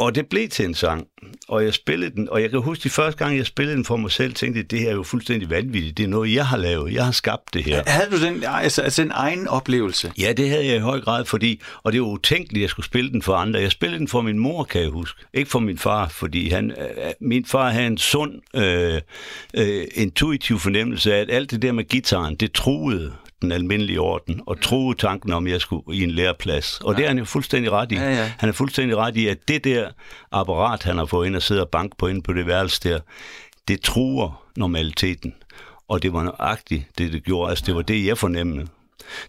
[0.00, 1.06] Og det blev til en sang,
[1.48, 3.96] og jeg spillede den, og jeg kan huske de første gang, jeg spillede den for
[3.96, 5.96] mig selv, tænkte jeg, det her er jo fuldstændig vanvittigt.
[5.96, 6.94] Det er noget, jeg har lavet.
[6.94, 7.82] Jeg har skabt det her.
[7.86, 10.12] Havde du den, altså, altså en egen oplevelse?
[10.18, 12.86] Ja, det havde jeg i høj grad, fordi, og det var utænkeligt, at jeg skulle
[12.86, 13.60] spille den for andre.
[13.60, 15.20] Jeg spillede den for min mor, kan jeg huske.
[15.34, 19.00] Ikke for min far, fordi han, øh, min far havde en sund, øh,
[19.54, 24.40] øh, intuitiv fornemmelse af, at alt det der med gitaren, det truede den almindelige orden,
[24.46, 26.80] og troede tanken om, at jeg skulle i en læreplads.
[26.80, 26.96] Og ja.
[26.96, 27.94] det er han jo fuldstændig ret i.
[27.94, 28.32] Ja, ja.
[28.38, 29.90] Han er fuldstændig ret i, at det der
[30.32, 33.00] apparat, han har fået ind og sidder og bank på ind på det værelse der,
[33.68, 35.34] det truer normaliteten.
[35.88, 37.50] Og det var nøjagtigt det, det gjorde.
[37.50, 38.66] Altså, det var det, jeg fornemmede.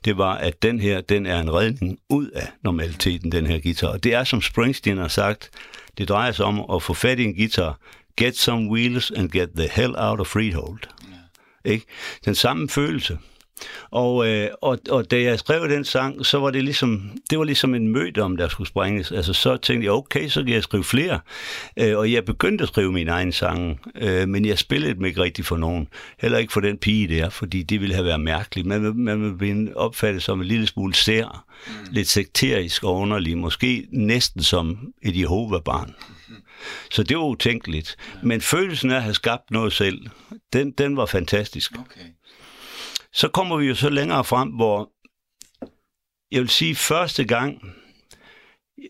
[0.05, 3.87] Det var, at den her, den er en redning ud af normaliteten, den her guitar.
[3.87, 5.49] Og det er, som Springsteen har sagt,
[5.97, 7.79] det drejer sig om at få fat i en guitar,
[8.17, 10.79] get some wheels and get the hell out of freehold.
[11.65, 11.85] Ikke?
[12.25, 13.17] Den samme følelse.
[13.91, 17.43] Og, øh, og, og da jeg skrev den sang, så var det ligesom, det var
[17.43, 19.11] ligesom en mødom, der skulle springes.
[19.11, 21.19] Altså så tænkte jeg, okay, så kan jeg skrive flere.
[21.77, 25.21] Øh, og jeg begyndte at skrive min egen sang, øh, men jeg spillede dem ikke
[25.21, 25.87] rigtig for nogen.
[26.19, 28.67] Heller ikke for den pige der, fordi det ville have været mærkeligt.
[28.67, 31.73] Man, man vil blive opfattet som en lille smule sær, mm.
[31.91, 35.95] lidt sekterisk og underlig, måske næsten som et Jehova-barn.
[36.91, 37.95] Så det var utænkeligt.
[38.23, 39.99] Men følelsen af at have skabt noget selv,
[40.53, 41.71] den, den var fantastisk.
[41.71, 42.01] Okay.
[43.13, 44.91] Så kommer vi jo så længere frem, hvor
[46.31, 47.73] jeg vil sige første gang,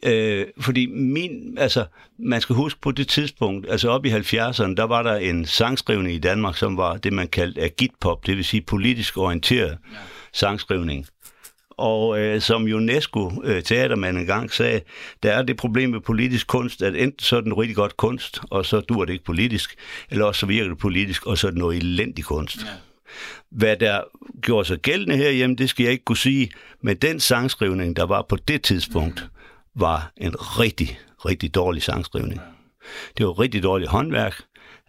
[0.03, 1.85] øh, fordi min, altså,
[2.19, 6.15] man skal huske på det tidspunkt, altså op i 70'erne, der var der en sangskrivning
[6.15, 9.97] i Danmark, som var det, man kaldte agitpop, det vil sige politisk orienteret ja.
[10.33, 11.07] sangskrivning.
[11.69, 14.81] Og øh, som UNESCO øh, teatermand engang sagde,
[15.23, 18.41] der er det problem med politisk kunst, at enten så er den rigtig godt kunst,
[18.49, 19.75] og så dur det ikke politisk,
[20.09, 22.57] eller også så virker det politisk, og så er det noget elendig kunst.
[22.57, 22.67] Ja.
[23.51, 24.01] Hvad der
[24.41, 28.25] gjorde sig gældende herhjemme, det skal jeg ikke kunne sige, men den sangskrivning, der var
[28.29, 29.29] på det tidspunkt,
[29.75, 32.41] var en rigtig, rigtig dårlig sangskrivning.
[33.17, 34.41] Det var rigtig dårligt håndværk,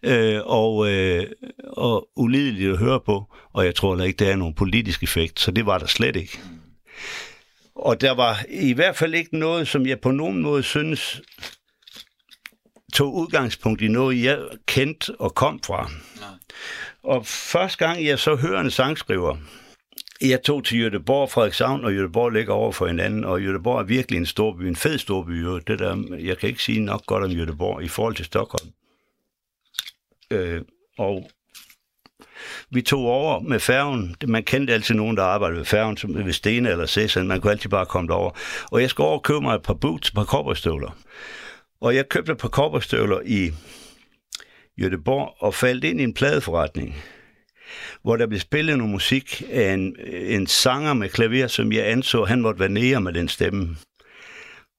[0.03, 1.27] øh, og, øh,
[1.69, 5.41] og ulideligt at høre på, og jeg tror da ikke, der er nogen politisk effekt,
[5.41, 6.41] så det var der slet ikke.
[7.75, 11.23] Og der var i hvert fald ikke noget, som jeg på nogen måde synes
[12.93, 15.91] tog udgangspunkt i noget, jeg kendte og kom fra.
[16.21, 16.29] Nej.
[17.05, 19.37] Og første gang jeg så hører en sangskriver,
[20.21, 24.19] jeg tog til Jødeborg, Frederikshavn, og Jødeborg ligger over for hinanden, og Jødeborg er virkelig
[24.19, 25.43] en stor by, en fed stor by.
[25.43, 28.73] Det der, jeg kan ikke sige nok godt om Jødeborg i forhold til Stockholm.
[30.31, 30.63] Øh,
[30.99, 31.31] og
[32.71, 34.17] vi tog over med færgen.
[34.27, 37.23] Man kendte altid nogen, der arbejdede ved færgen, som ved Stene eller Cæsar.
[37.23, 38.31] Man kunne altid bare komme derover.
[38.71, 40.97] Og jeg skulle over og købe mig et par boots, et par kopperstøvler.
[41.81, 43.53] Og jeg købte et par kopperstøvler i
[44.81, 46.97] Jødeborg og faldt ind i en pladeforretning,
[48.03, 52.25] hvor der blev spillet noget musik af en, en sanger med klaver, som jeg anså,
[52.25, 53.77] han måtte være nære med den stemme.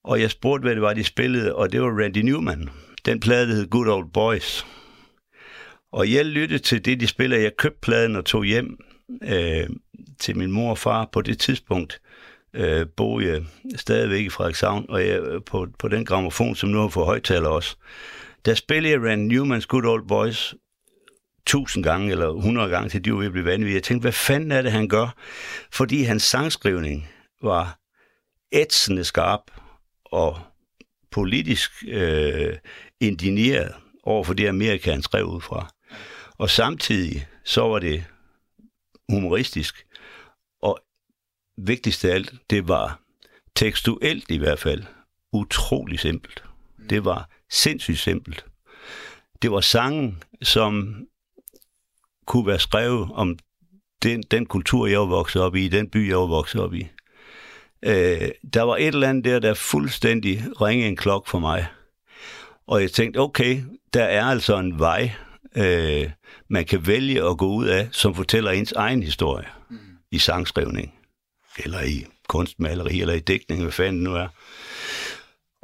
[0.03, 2.69] Og jeg spurgte, hvad det var, de spillede, og det var Randy Newman.
[3.05, 4.65] Den plade, der hed Good Old Boys.
[5.91, 7.37] Og jeg lyttede til det, de spiller.
[7.37, 8.77] Jeg købte pladen og tog hjem
[9.23, 9.69] øh,
[10.19, 11.09] til min mor og far.
[11.11, 12.01] På det tidspunkt
[12.53, 13.43] øh, boede jeg
[13.75, 17.49] stadigvæk i Frederikshavn, og jeg, øh, på, på den gramofon, som nu har fået højtaler
[17.49, 17.75] også.
[18.45, 20.55] Der spillede jeg Rand Newmans Good Old Boys
[21.45, 23.75] tusind gange eller 100 gange, til de var ved at blive vanvittige.
[23.75, 25.15] Jeg tænkte, hvad fanden er det, han gør?
[25.71, 27.09] Fordi hans sangskrivning
[27.41, 27.79] var
[28.51, 29.41] ætsende skarp
[30.05, 30.39] og
[31.11, 32.57] politisk øh,
[32.99, 35.73] indigneret over for det Amerika, han skrev ud fra.
[36.37, 38.03] Og samtidig så var det
[39.09, 39.85] humoristisk.
[40.61, 40.79] Og
[41.57, 43.01] vigtigst af alt, det var
[43.55, 44.83] tekstuelt i hvert fald
[45.33, 46.43] utrolig simpelt.
[46.89, 48.45] Det var sindssygt simpelt.
[49.41, 51.05] Det var sange, som
[52.25, 53.37] kunne være skrevet om
[54.03, 56.87] den, den kultur, jeg var vokset op i, den by, jeg var vokset op i.
[57.85, 61.67] Øh, der var et eller andet der, der fuldstændig ringede en klok for mig.
[62.67, 63.61] Og jeg tænkte, okay,
[63.93, 65.11] der er altså en vej,
[65.55, 66.09] øh,
[66.47, 69.47] man kan vælge at gå ud af, som fortæller ens egen historie.
[69.69, 69.77] Mm.
[70.11, 70.93] i sangskrivning,
[71.57, 74.27] eller i kunstmaleri, eller i dækning, hvad fanden nu er.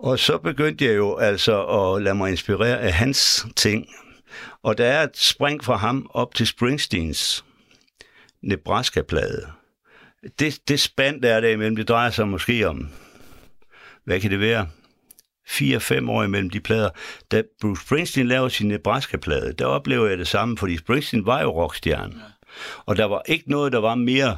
[0.04, 3.88] Og så begyndte jeg jo altså at lade mig inspirere af hans ting.
[4.64, 7.46] Og der er et spring fra ham op til Springsteens
[8.42, 9.48] Nebraska-plade.
[10.40, 12.90] Det, det spand, der er der imellem, det drejer sig måske om,
[14.06, 14.68] hvad kan det være,
[15.50, 16.90] 4-5 år imellem de plader.
[17.32, 21.50] Da Bruce Springsteen lavede sin Nebraska-plade, der oplever jeg det samme, fordi Springsteen var jo
[21.50, 22.14] rockstjerne.
[22.16, 22.22] Ja.
[22.86, 24.38] Og der var ikke noget, der var mere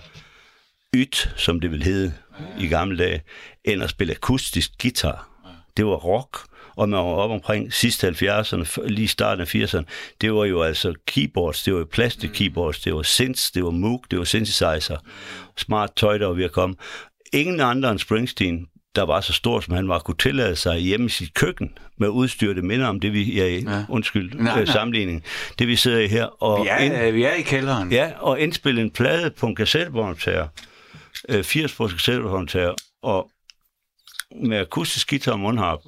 [0.95, 2.63] yt, som det ville hedde ja.
[2.63, 3.21] i gamle dage,
[3.63, 5.30] end at spille akustisk guitar.
[5.77, 5.81] Ja.
[5.81, 6.37] Det var rock,
[6.75, 9.83] og man var op omkring sidste 70'erne, lige starten af 80'erne,
[10.21, 11.87] det var jo altså keyboards, det var jo
[12.23, 12.29] mm.
[12.33, 14.97] keyboards, det var synths, det var Moog, det var synthesizer,
[15.57, 16.75] smart tøj, der var ved at komme.
[17.33, 21.05] Ingen andre end Springsteen der var så stor, som han var, kunne tillade sig hjemme
[21.05, 23.83] i sit køkken med udstyr, det minder om det, vi er i, ja.
[23.89, 24.65] undskyld, nej, nej.
[24.65, 25.23] sammenligning,
[25.59, 26.25] det vi sidder i her.
[26.43, 27.91] Og vi, er, ind, vi er i kælderen.
[27.91, 30.47] Ja, og indspille en plade på en kassettebåndoptager,
[31.29, 33.29] øh, 80 på kassettebåndoptager, og
[34.35, 35.79] med akustisk guitar og mundharp.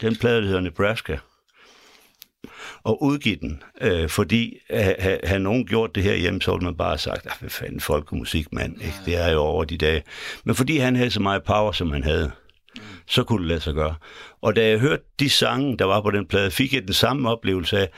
[0.00, 1.18] Den plade, der hedder Nebraska
[2.82, 6.76] og udgive den, øh, fordi havde ha, nogen gjort det her hjemme, så ville man
[6.76, 8.96] bare sagt, ah, hvad fanden, folkemusik, mand, ikke?
[9.06, 10.02] det er jo over de dage.
[10.44, 12.30] Men fordi han havde så meget power, som han havde,
[13.06, 13.94] så kunne det lade sig gøre.
[14.40, 17.30] Og da jeg hørte de sange, der var på den plade, fik jeg den samme
[17.30, 17.88] oplevelse af,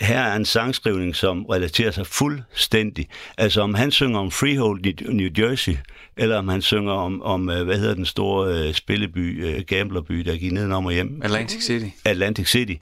[0.00, 3.08] her er en sangskrivning, som relaterer sig fuldstændig.
[3.38, 5.76] Altså om han synger om Freehold i New Jersey,
[6.16, 10.14] eller om han synger om, om øh, hvad hedder den store uh, spilleby, uh, gamblerby,
[10.14, 11.20] der gik nedenom og hjem.
[11.22, 11.86] Atlantic City.
[12.04, 12.74] Atlantic City.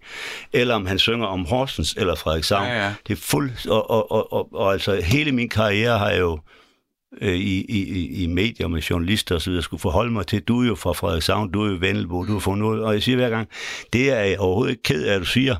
[0.52, 2.68] Eller om han synger om Horsens eller Frederikshavn.
[2.68, 2.94] Ja, ja.
[3.06, 3.68] Det er fuld...
[3.68, 6.38] Og, og, og, og, og altså hele min karriere har jeg jo
[7.22, 10.66] i, i, i medier med journalister og så videre, skulle forholde mig til, du er
[10.66, 13.30] jo fra Frederikshavn, du er jo Vendelbo, du er fra noget, og jeg siger hver
[13.30, 13.48] gang,
[13.92, 15.56] det er jeg overhovedet ikke ked af, at du siger,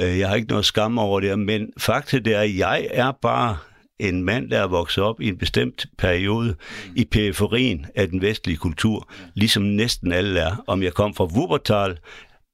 [0.00, 3.12] Øh, jeg har ikke noget skam over det, men faktisk det er, at jeg er
[3.22, 3.56] bare
[3.98, 6.54] en mand, der er vokset op i en bestemt periode
[6.96, 10.64] i periferien af den vestlige kultur, ligesom næsten alle er.
[10.66, 11.98] Om jeg kom fra Wuppertal,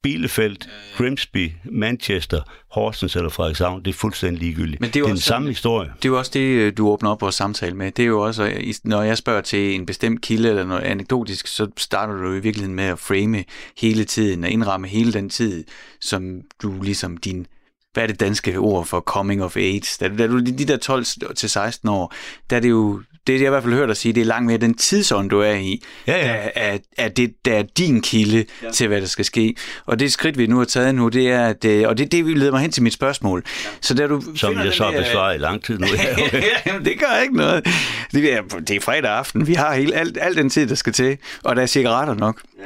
[0.03, 0.57] Bielefeld,
[0.97, 4.81] Grimsby, Manchester, Horsens eller Frederikshavn, det er fuldstændig ligegyldigt.
[4.81, 5.91] Men det er, det er den samme historie.
[5.95, 7.91] Det er jo også det, du åbner op vores samtale med.
[7.91, 11.67] Det er jo også, når jeg spørger til en bestemt kilde eller noget anekdotisk, så
[11.77, 13.43] starter du i virkeligheden med at frame
[13.77, 15.63] hele tiden og indramme hele den tid,
[16.01, 17.47] som du ligesom din
[17.93, 19.97] hvad er det danske ord for coming of age?
[19.99, 21.05] Da, da du de der 12
[21.35, 22.13] til 16 år,
[22.49, 24.45] der er det jo, det jeg i hvert fald hørt dig sige, det er langt
[24.45, 26.27] mere den tidsånd, du er i, ja, ja.
[26.27, 28.71] Der, er, er det, der er din kilde ja.
[28.71, 29.55] til, hvad der skal ske.
[29.85, 32.37] Og det skridt, vi nu har taget nu, det er, at, øh, og det, det
[32.37, 33.43] leder mig hen til mit spørgsmål.
[33.45, 33.69] Ja.
[33.81, 35.87] Så der, du Som jeg så har besvaret i lang tid nu.
[36.65, 37.67] ja, det gør ikke noget.
[38.11, 40.93] Det er, det er fredag aften, vi har hele, alt, alt den tid, der skal
[40.93, 42.41] til, og der er cigaretter nok.
[42.59, 42.63] Ja.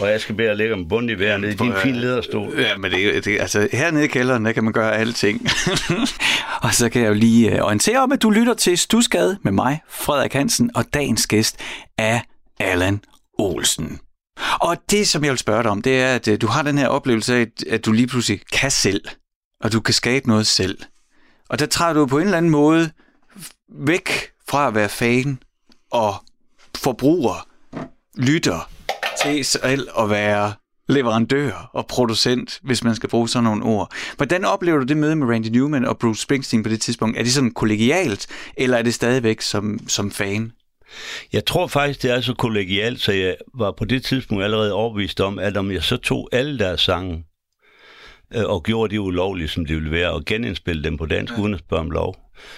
[0.00, 2.60] Og jeg skal at lægge en bund i vejret nede i din fine lederstol.
[2.60, 5.46] Ja, men det, det, altså, hernede i kælderen, der kan man gøre alting.
[6.64, 9.52] og så kan jeg jo lige uh, orientere om, at du lytter til Stusgade med
[9.52, 11.60] mig, Frederik Hansen, og dagens gæst
[11.98, 12.20] er
[12.60, 13.00] Allan
[13.38, 14.00] Olsen.
[14.60, 16.78] Og det, som jeg vil spørge dig om, det er, at uh, du har den
[16.78, 19.02] her oplevelse af, at du lige pludselig kan selv,
[19.60, 20.78] og du kan skabe noget selv.
[21.48, 22.90] Og der træder du på en eller anden måde
[23.78, 25.38] væk fra at være fan
[25.90, 26.14] og
[26.76, 27.48] forbruger,
[28.16, 28.70] lytter
[29.24, 30.52] til selv at være
[30.88, 33.92] leverandør og producent, hvis man skal bruge sådan nogle ord.
[34.16, 37.18] Hvordan oplever du det møde med Randy Newman og Bruce Springsteen på det tidspunkt?
[37.18, 40.52] Er det sådan kollegialt, eller er det stadigvæk som, som fan?
[41.32, 45.20] Jeg tror faktisk, det er så kollegialt, så jeg var på det tidspunkt allerede overbevist
[45.20, 47.24] om, at om jeg så tog alle deres sange
[48.34, 51.40] øh, og gjorde det ulovligt, som det ville være, og genindspille dem på dansk, ja.
[51.40, 52.16] uden at spørge om lov,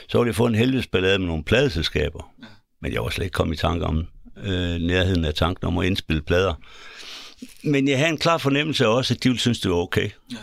[0.08, 2.32] så ville jeg få en helvedes ballade med nogle pladeselskaber.
[2.42, 2.46] Ja.
[2.82, 4.06] Men jeg var slet ikke kommet i tanke om
[4.44, 6.54] øh, nærheden af tanken om at indspille plader.
[7.64, 10.10] Men jeg havde en klar fornemmelse også, at de ville synes, det var okay.
[10.32, 10.36] Ja.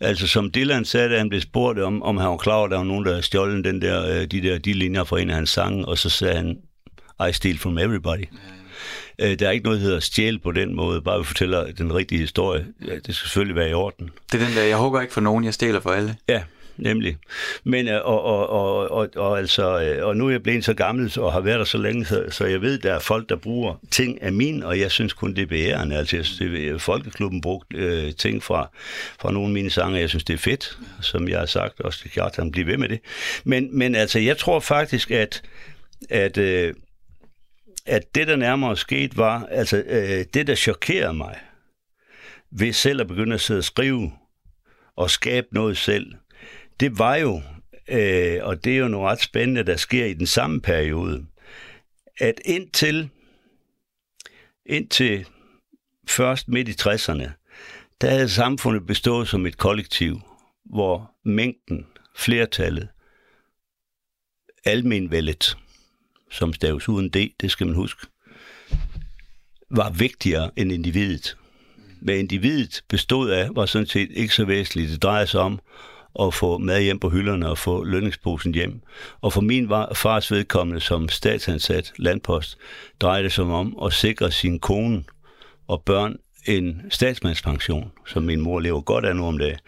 [0.00, 2.70] Altså som Dylan sagde, da han blev spurgt om, om han var klar over, at
[2.70, 5.30] der var nogen, der havde stjålet den der, øh, de der de linjer fra en
[5.30, 6.58] af hans sange, og så sagde han,
[7.28, 8.18] I steal from everybody.
[9.18, 9.30] Ja.
[9.30, 11.94] Øh, der er ikke noget, der hedder stjæl på den måde, bare vi fortæller den
[11.94, 12.66] rigtige historie.
[12.86, 14.10] Ja, det skal selvfølgelig være i orden.
[14.32, 16.16] Det er den der, jeg hugger ikke for nogen, jeg stjæler for alle.
[16.28, 16.42] Ja,
[16.76, 17.16] nemlig.
[17.64, 20.74] Men, øh, og, og, og, og, og, altså, øh, og nu er jeg blevet så
[20.74, 23.36] gammel og har været der så længe, så, så jeg ved, der er folk, der
[23.36, 25.96] bruger ting af min, og jeg synes kun, det er bærende.
[25.96, 28.70] Altså, jeg synes, det er, Folkeklubben brugt øh, ting fra,
[29.20, 32.00] fra nogle af mine sange, jeg synes, det er fedt, som jeg har sagt, også
[32.04, 33.00] det klart, han bliver ved med det.
[33.44, 35.42] Men, men altså, jeg tror faktisk, at,
[36.10, 36.74] at øh,
[37.86, 41.38] at det, der nærmere skete, var, altså øh, det, der chokerede mig,
[42.50, 44.12] ved selv at begynde at sidde og skrive
[44.96, 46.06] og skabe noget selv,
[46.82, 47.42] det var jo,
[47.88, 51.26] øh, og det er jo noget ret spændende, der sker i den samme periode,
[52.18, 53.10] at indtil,
[54.66, 55.26] indtil
[56.08, 57.30] først midt i 60'erne,
[58.00, 60.20] der havde samfundet bestået som et kollektiv,
[60.64, 62.88] hvor mængden, flertallet,
[64.64, 65.58] almenvældet,
[66.30, 68.06] som staves uden D, det skal man huske,
[69.70, 71.36] var vigtigere end individet.
[72.00, 74.90] Hvad individet bestod af, var sådan set ikke så væsentligt.
[74.90, 75.60] Det drejer sig om
[76.20, 78.80] at få mad hjem på hylderne og få lønningsposen hjem.
[79.20, 82.58] Og for min fars vedkommende som statsansat landpost,
[83.00, 85.04] drejede det sig om at sikre sin kone
[85.68, 89.58] og børn en statsmandspension, som min mor lever godt af nu om dagen.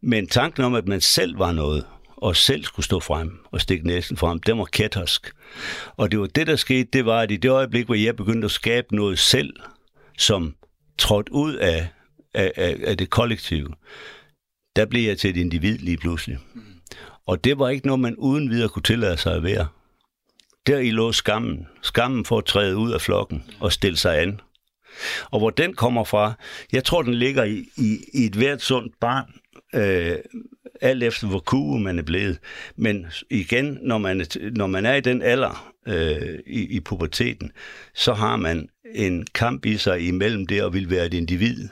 [0.00, 1.84] Men tanken om, at man selv var noget,
[2.16, 5.32] og selv skulle stå frem og stikke næsen frem, den var kættersk.
[5.96, 8.44] Og det var det, der skete, det var, at i det øjeblik, hvor jeg begyndte
[8.44, 9.52] at skabe noget selv,
[10.18, 10.54] som
[10.98, 11.88] trådte ud af,
[12.34, 13.68] af, af, af det kollektive,
[14.78, 16.38] der blev jeg til et individ lige pludselig.
[17.26, 19.66] Og det var ikke noget, man uden videre kunne tillade sig at være.
[20.66, 21.66] Der i lå skammen.
[21.82, 24.40] Skammen for at træde ud af flokken og stille sig an.
[25.30, 26.32] Og hvor den kommer fra,
[26.72, 29.32] jeg tror, den ligger i, i, i et hvert sundt barn,
[29.74, 30.16] øh,
[30.80, 32.38] alt efter hvor kue man er blevet.
[32.76, 37.52] Men igen, når man er, når man er i den alder øh, i, i puberteten,
[37.94, 41.68] så har man en kamp i sig imellem det at vil være et individ,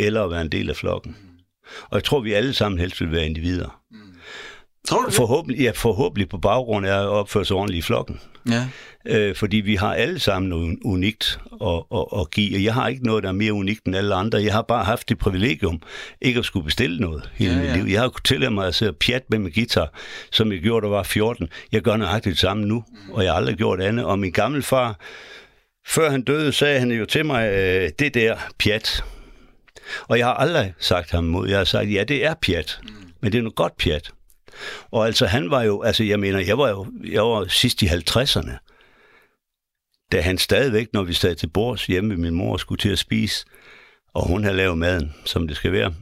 [0.00, 1.16] eller at være en del af flokken.
[1.82, 3.80] Og jeg tror, vi alle sammen helst vil være individer.
[3.90, 3.98] Mm.
[4.88, 5.14] Tror du det?
[5.14, 8.20] Forhåbentlig, ja, forhåbentlig på baggrund af at opføre sig ordentligt i flokken.
[8.50, 8.68] Ja.
[9.06, 12.56] Øh, fordi vi har alle sammen noget unikt at, at, at give.
[12.56, 14.42] Og jeg har ikke noget, der er mere unikt end alle andre.
[14.42, 15.82] Jeg har bare haft det privilegium
[16.20, 17.66] ikke at skulle bestille noget hele ja, ja.
[17.66, 17.92] mit liv.
[17.92, 19.92] Jeg har kunnet tillade mig at sidde pjat med min guitar,
[20.32, 21.48] som jeg gjorde, da var 14.
[21.72, 24.04] Jeg gør nøjagtigt det samme nu, og jeg har aldrig gjort andet.
[24.04, 25.00] Og min gamle far,
[25.86, 29.04] før han døde, sagde han jo til mig, øh, det der pjat.
[30.08, 31.48] Og jeg har aldrig sagt ham mod.
[31.48, 32.80] Jeg har sagt, ja, det er pjat,
[33.22, 34.10] men det er noget godt pjat.
[34.90, 37.86] Og altså, han var jo, altså jeg mener, jeg var jo jeg var sidst i
[37.86, 38.52] 50'erne,
[40.12, 42.98] da han stadigvæk, når vi sad til bords hjemme ved min mor, skulle til at
[42.98, 43.44] spise,
[44.14, 45.94] og hun havde lavet maden, som det skal være,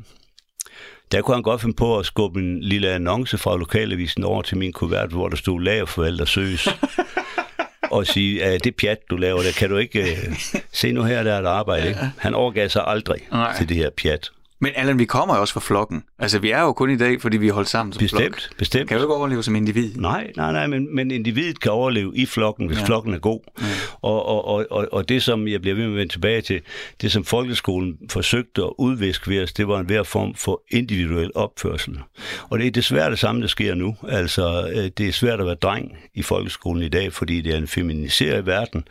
[1.13, 4.57] der kunne han godt finde på at skubbe en lille annonce fra lokalavisen over til
[4.57, 6.69] min kuvert, hvor der stod lagerforældre søges.
[7.93, 10.37] og sige, at det pjat, du laver, det kan du ikke uh,
[10.73, 11.89] se nu her, der er et arbejde.
[11.89, 12.01] Ikke?
[12.19, 13.57] Han overgav sig aldrig Nej.
[13.57, 14.31] til det her pjat.
[14.63, 16.03] Men Allan, vi kommer jo også fra flokken.
[16.19, 18.59] Altså, vi er jo kun i dag, fordi vi er holdt sammen som bestemt, flok.
[18.59, 19.95] Bestemt, Kan du ikke overleve som individ?
[19.95, 22.85] Nej, nej, nej, men, men individet kan overleve i flokken, hvis ja.
[22.85, 23.41] flokken er god.
[23.61, 23.65] Ja.
[24.03, 26.61] Og, og, og, og, og det, som jeg bliver ved med at vende tilbage til,
[27.01, 31.31] det som folkeskolen forsøgte at udviske ved os, det var en hver form for individuel
[31.35, 31.99] opførsel.
[32.51, 33.97] Og det er desværre det samme, der sker nu.
[34.09, 37.59] Altså, øh, det er svært at være dreng i folkeskolen i dag, fordi det er
[37.59, 38.85] en feminiseret verden.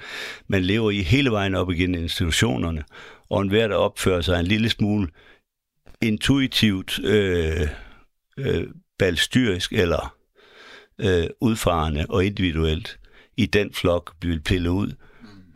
[0.47, 2.83] Man lever i hele vejen op igennem institutionerne,
[3.29, 5.07] og enhver, der opfører sig en lille smule
[6.01, 7.67] intuitivt øh,
[8.37, 8.67] øh,
[8.99, 10.15] balstyrisk eller
[10.99, 12.99] øh, udfarende og individuelt
[13.37, 14.93] i den flok vil pille ud.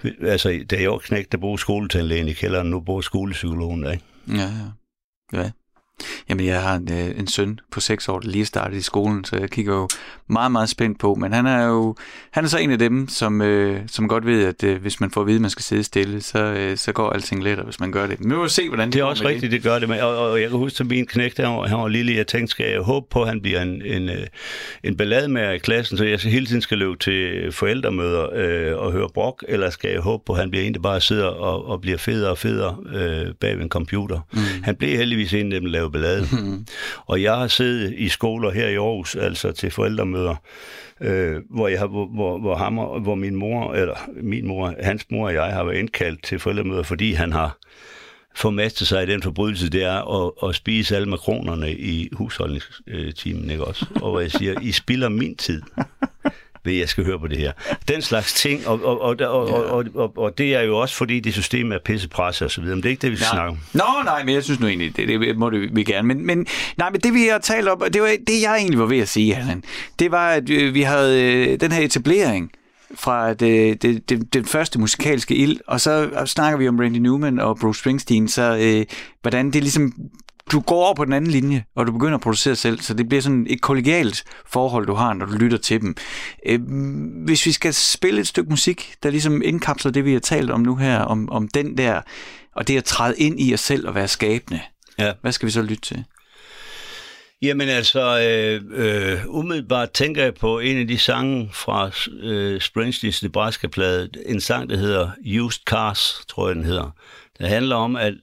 [0.04, 0.12] Mm.
[0.22, 4.06] Altså, da jeg var knægt, der boede skoletandlægen i kælderen, nu bor skolepsykologen der, ikke?
[4.28, 4.50] Ja,
[5.34, 5.42] ja.
[5.42, 5.52] Ja.
[6.30, 9.24] Jamen, jeg har en, øh, en søn på 6 år, der lige startet i skolen,
[9.24, 9.88] så jeg kigger jo
[10.28, 11.16] meget, meget spændt på.
[11.16, 11.96] Men han er jo
[12.32, 15.12] han er så en af dem, som, øh, som godt ved, at øh, hvis man
[15.12, 17.80] får at vide, at man skal sidde stille, så, øh, så går alting lettere, hvis
[17.80, 18.20] man gør det.
[18.20, 19.52] Men vi må se, hvordan det Det er også rigtigt, det.
[19.52, 19.90] det gør det.
[19.90, 22.28] Men, og, og, jeg kan huske, at min knægt, han var, han var lille, jeg
[22.28, 24.28] tænkte, skal jeg håbe på, at han bliver en, en, øh,
[24.84, 29.10] en ballademager i klassen, så jeg hele tiden skal løbe til forældremøder øh, og høre
[29.14, 31.82] brok, eller skal jeg håbe på, at han bliver en, der bare sidder og, og
[31.82, 34.20] bliver federe og federe øh, bag ved en computer.
[34.34, 34.40] Mm.
[34.64, 36.28] Han blev heldigvis en af dem, der lavede ballade.
[36.32, 36.66] Mm.
[37.06, 40.36] Og jeg har siddet i skoler her i Aarhus, altså til forældremøder,
[41.02, 45.28] øh, hvor, jeg hvor, hvor, hvor, ham, hvor min mor, eller min mor, hans mor
[45.28, 47.58] og jeg har været indkaldt til forældremøder, fordi han har
[48.36, 53.64] formastet sig i den forbrydelse, det er at, at spise alle makronerne i husholdningstimen, ikke
[53.64, 53.86] også?
[53.96, 55.62] Og hvor jeg siger, I spilder min tid
[56.74, 57.52] at jeg skal høre på det her.
[57.88, 59.56] Den slags ting, og, og, og, og, ja.
[59.56, 62.76] og, og, og det er jo også, fordi det system er pissepresset og så videre,
[62.76, 63.58] men det er ikke det, vi snakker om.
[63.74, 66.08] Nå, nej, men jeg synes nu egentlig, det, det må det, vi gerne.
[66.08, 66.48] Men, men,
[66.78, 69.10] nej, men det vi har talt om, det var det, jeg egentlig var ved at
[69.10, 69.64] sige, Allan,
[70.00, 72.52] det var, at vi havde øh, den her etablering,
[72.96, 77.40] fra det, det, det, den første musikalske ild, og så snakker vi om Randy Newman
[77.40, 78.86] og Bruce Springsteen, så øh,
[79.22, 79.94] hvordan det ligesom
[80.52, 83.10] du går over på den anden linje, og du begynder at producere selv, så det
[83.10, 85.96] bliver sådan et kollegialt forhold, du har, når du lytter til dem.
[86.46, 86.60] Øh,
[87.26, 90.62] hvis vi skal spille et stykke musik, der ligesom indkapsler det, vi har talt om
[90.62, 92.02] nu her, om, om den der,
[92.56, 94.62] og det at træde ind i os selv og være skabende,
[95.00, 95.14] ja.
[95.22, 96.04] hvad skal vi så lytte til?
[97.42, 101.92] Jamen altså, øh, øh, umiddelbart tænker jeg på en af de sange fra
[102.24, 106.96] øh, Springsteens Nebraska-plade, en sang, der hedder Used Cars, tror jeg den hedder.
[107.40, 108.14] Det handler om, at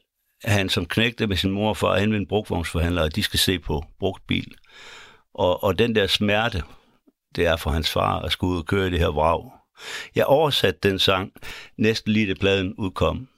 [0.45, 3.39] han som knægte med sin mor og far hen ved en brugtvognsforhandler, og de skal
[3.39, 4.55] se på brugt bil.
[5.35, 6.63] Og, og den der smerte,
[7.37, 9.51] det er for hans far at skulle ud og køre i det her vrag.
[10.15, 11.33] Jeg oversatte den sang
[11.77, 13.29] næsten lige da pladen udkom.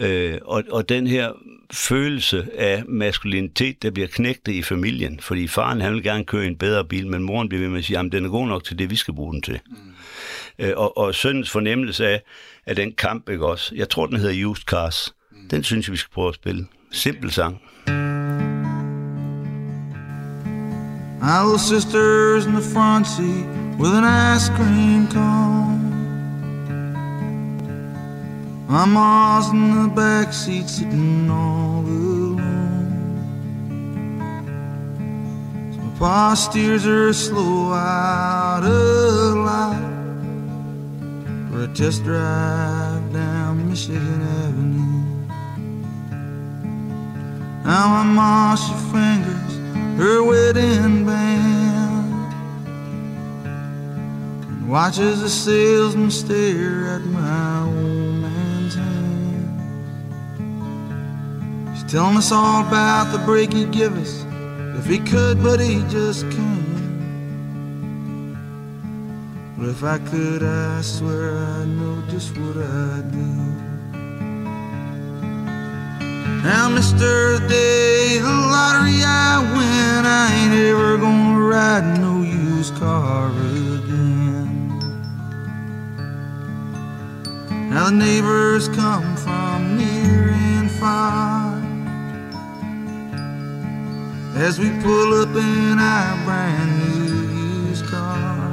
[0.00, 1.32] Øh, og, og den her
[1.72, 6.58] følelse af maskulinitet, der bliver knægtet i familien, fordi faren han vil gerne køre en
[6.58, 8.78] bedre bil, men moren bliver ved med at sige, at den er god nok til
[8.78, 9.60] det, vi skal bruge den til.
[9.66, 9.76] Mm.
[10.58, 12.22] Øh, og, og søndens fornemmelse af,
[12.66, 13.74] af den kamp, ikke også?
[13.74, 15.14] Jeg tror, den hedder Used Cars.
[15.50, 16.66] Den synes jeg, vi skal prøve at spille.
[16.90, 17.60] Simpel sang.
[21.24, 23.46] My little sister's in the front seat
[23.78, 25.84] with an ice cream cone.
[28.68, 32.40] My mom's in the back seat sitting all alone.
[35.72, 39.94] So my pa steers her slow out of light
[41.50, 44.83] for a test drive down Michigan Avenue.
[47.64, 49.56] Now my mom, she fingers
[49.96, 52.34] her wedding band
[54.48, 59.48] and watches the salesman stare at my old man's hand.
[61.74, 64.26] He's telling us all about the break he'd give us
[64.78, 66.64] if he could, but he just can't.
[69.56, 73.63] But if I could, I swear I know just what I'd do.
[76.44, 77.40] Now, Mr.
[77.48, 84.68] Day, the lottery I win, I ain't ever gonna ride no used car again.
[87.70, 91.56] Now, the neighbors come from near and far
[94.36, 98.52] as we pull up in our brand new used car.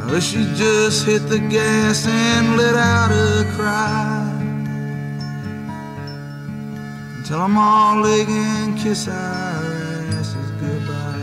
[0.00, 4.21] I wish you just hit the gas and let out a cry.
[7.32, 11.16] Tell them all they can kiss our asses goodbye.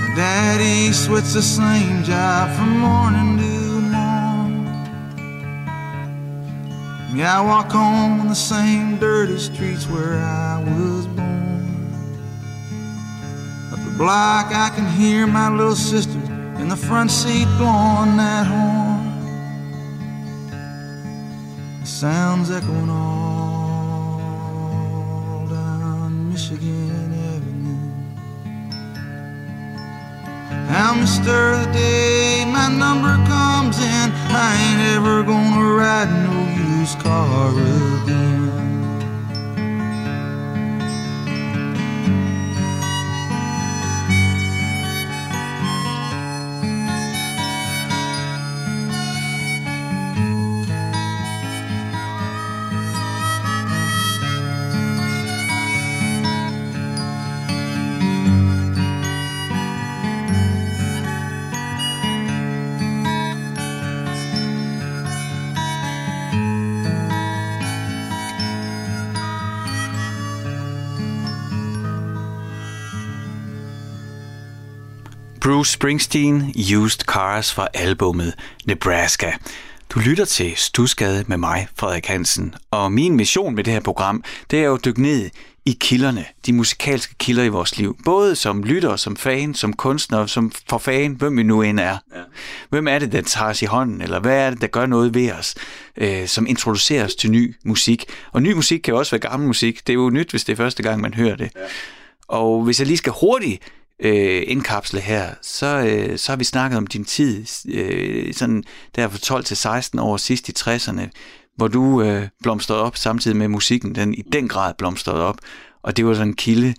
[0.00, 4.66] My daddy sweats the same job from morning to morn.
[7.14, 10.93] Yeah, I walk home on the same dirty streets where I was
[13.96, 16.18] block, I can hear my little sister
[16.58, 19.20] in the front seat blowing that horn.
[21.80, 24.18] The sounds echoing all
[25.48, 27.92] down Michigan Avenue.
[30.70, 31.72] Now, Mr.
[31.72, 34.12] Day, my number comes in.
[34.30, 36.34] I ain't ever gonna ride no
[36.80, 38.43] used car again.
[75.44, 78.34] Bruce Springsteen, Used Cars fra albummet
[78.66, 79.32] Nebraska.
[79.90, 84.24] Du lytter til Stusgade med mig, Frederik Hansen, og min mission med det her program,
[84.50, 85.30] det er jo at dykke ned
[85.64, 87.96] i kilderne, de musikalske kilder i vores liv.
[88.04, 91.98] Både som lytter, som fan, som kunstner, som forfan, hvem vi nu end er.
[92.14, 92.20] Ja.
[92.70, 95.14] Hvem er det, der tager os i hånden, eller hvad er det, der gør noget
[95.14, 95.54] ved os,
[95.96, 98.04] øh, som introducerer os til ny musik.
[98.32, 99.86] Og ny musik kan jo også være gammel musik.
[99.86, 101.50] Det er jo nyt, hvis det er første gang, man hører det.
[101.56, 101.60] Ja.
[102.28, 103.62] Og hvis jeg lige skal hurtigt
[104.02, 108.64] øh, indkapsle her, så, øh, så har vi snakket om din tid, øh, sådan
[108.96, 111.08] der fra 12 til 16 år sidst i 60'erne,
[111.56, 115.38] hvor du øh, blomstrede op samtidig med musikken, den i den grad blomstrede op,
[115.82, 116.74] og det var sådan en kilde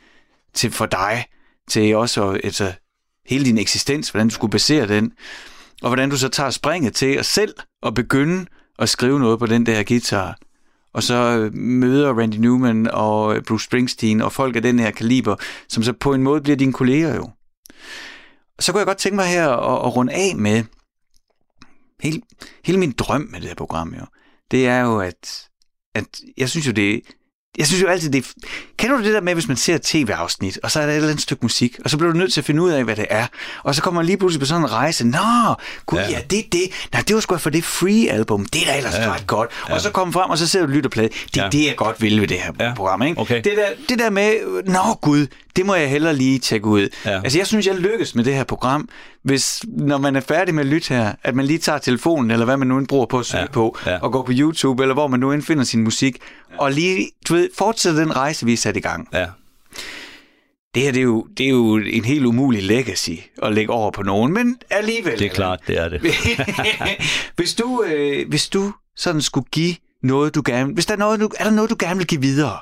[0.53, 1.26] til for dig,
[1.70, 2.74] til også altså,
[3.26, 5.11] hele din eksistens, hvordan du skulle basere den,
[5.82, 7.53] og hvordan du så tager springet til at selv
[7.84, 8.45] at begynde
[8.80, 10.38] at skrive noget på den der guitar,
[10.95, 14.91] og så øh, møder Randy Newman og øh, Bruce Springsteen og folk af den her
[14.91, 15.35] kaliber,
[15.67, 17.29] som så på en måde bliver dine kolleger jo.
[18.59, 20.63] Så kunne jeg godt tænke mig her at, at runde af med
[22.01, 22.21] hele,
[22.65, 24.05] hele min drøm med det her program jo.
[24.51, 25.49] Det er jo, at,
[25.95, 26.05] at
[26.37, 27.01] jeg synes jo, det
[27.58, 28.47] jeg synes jo altid, det er...
[28.78, 30.95] Kender du det der med, hvis man ser et tv-afsnit, og så er der et
[30.95, 32.95] eller andet stykke musik, og så bliver du nødt til at finde ud af, hvad
[32.95, 33.28] det er.
[33.64, 35.08] Og så kommer man lige pludselig på sådan en rejse.
[35.08, 35.20] Nå,
[35.86, 36.70] gud, ja, ja det er det.
[36.93, 38.45] Nej, det var sgu for det free-album.
[38.45, 39.14] Det er da ellers ja.
[39.14, 39.49] ret godt.
[39.70, 39.74] Ja.
[39.74, 41.10] Og så kommer frem, og så ser du lytter plade.
[41.34, 41.49] Det er ja.
[41.49, 42.74] det, jeg godt vil ved det her ja.
[42.74, 43.01] program.
[43.01, 43.22] Ikke?
[43.22, 43.36] Okay.
[43.36, 46.89] Det, der, det der med, nå gud, det må jeg heller lige tjekke ud.
[47.06, 47.22] Ja.
[47.24, 48.89] Altså, jeg synes, jeg lykkes med det her program,
[49.24, 52.45] hvis, når man er færdig med at lytte her, at man lige tager telefonen, eller
[52.45, 53.47] hvad man nu end bruger på at søge ja.
[53.51, 53.97] på, ja.
[54.01, 56.18] og går på YouTube, eller hvor man nu end finder sin musik,
[56.58, 59.08] og lige, du ved, fortsætte den rejse, vi er sat i gang.
[59.14, 59.26] Ja.
[60.76, 63.12] Det her, det er, jo, det er jo en helt umulig legacy
[63.43, 65.20] at lægge over på nogen, men alligevel.
[65.20, 66.01] Det er klart, det er det.
[67.38, 70.74] hvis, du, øh, hvis du sådan skulle give noget, du gerne...
[70.74, 72.58] Hvis der er, noget, du, er der noget, du gerne vil give videre?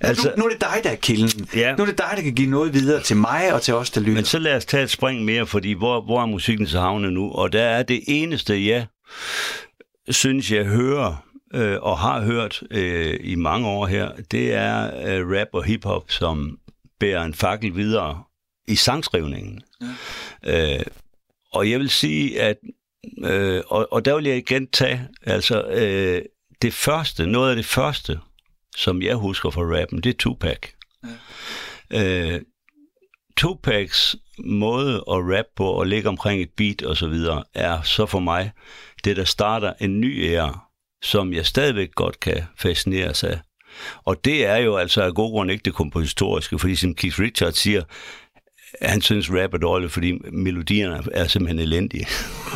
[0.00, 1.48] Altså, Altså- nu, nu er det dig, der er kilden.
[1.54, 1.76] Ja.
[1.76, 4.00] Nu er det dig, der kan give noget videre til mig og til os, der
[4.00, 4.14] lytter.
[4.14, 7.12] Men så lad os tage et spring mere, fordi hvor, hvor er musikken så havnet
[7.12, 7.30] nu?
[7.30, 8.86] Og der er det eneste, jeg
[10.08, 11.24] synes, jeg hører
[11.54, 16.10] øh, og har hørt øh, i mange år her, det er øh, rap og hiphop,
[16.10, 16.58] som
[17.00, 18.22] bærer en fakkel videre
[18.68, 19.62] i sangskrivningen.
[20.44, 20.76] Ja.
[20.76, 20.84] Øh,
[21.52, 22.56] og jeg vil sige, at
[23.24, 26.22] øh, og, og der vil jeg igen tage, altså øh,
[26.62, 28.18] det første, noget af det første,
[28.76, 30.58] som jeg husker fra rappen, det er Tupac.
[31.90, 32.34] Ja.
[32.34, 32.40] Øh,
[33.36, 38.06] Tupacs måde at rap på og ligge omkring et beat og så videre, er så
[38.06, 38.52] for mig
[39.04, 40.69] det, der starter en ny æra,
[41.02, 43.38] som jeg stadigvæk godt kan fascineres af.
[44.04, 47.58] Og det er jo altså af god grund ikke det kompositoriske, fordi som Keith Richards
[47.58, 47.82] siger,
[48.82, 52.06] han synes rap er dårligt, fordi melodierne er simpelthen elendige.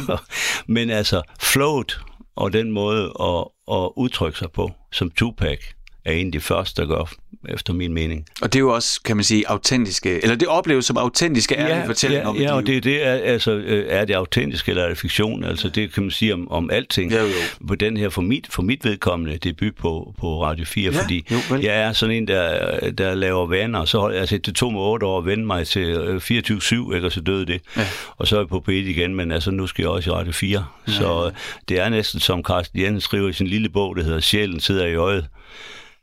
[0.74, 2.01] Men altså, flowet
[2.36, 5.59] og den måde at, at udtrykke sig på, som Tupac
[6.05, 7.12] er en af de første, der gør,
[7.48, 8.26] efter min mening.
[8.42, 11.86] Og det er jo også, kan man sige, autentiske, eller det opleves som autentiske ærlige
[11.86, 14.88] fortællinger ja, om ja, og det, det er, altså, øh, er det autentisk, eller er
[14.88, 15.44] det fiktion?
[15.44, 17.12] Altså, det kan man sige om, om alting.
[17.12, 17.28] Ja, jo.
[17.68, 21.26] På den her, for mit, for mit vedkommende debut på, på Radio 4, Ja, fordi
[21.30, 21.61] jo, vel.
[21.61, 24.80] jeg er sådan en, der, der laver vaner, og så hold- altså, det tog mig
[24.82, 27.61] otte år at vende mig til øh, 24-7, ikke, og så døde det.
[27.76, 27.86] Ja.
[28.16, 30.32] Og så er jeg på P1 igen, men altså, nu skal jeg også i Radio
[30.32, 30.64] 4.
[30.88, 30.92] Ja.
[30.92, 31.32] Så øh,
[31.68, 34.86] det er næsten som Carsten Jensen skriver i sin lille bog, der hedder Sjælen sidder
[34.86, 35.26] i øjet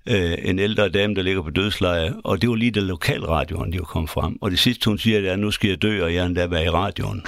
[0.09, 3.77] øh, en ældre dame, der ligger på dødsleje, og det var lige da lokalradioen, de
[3.77, 4.37] var kommet frem.
[4.41, 6.47] Og det sidste, hun siger, det er, nu skal jeg dø, og jeg er endda
[6.47, 7.25] være i radioen.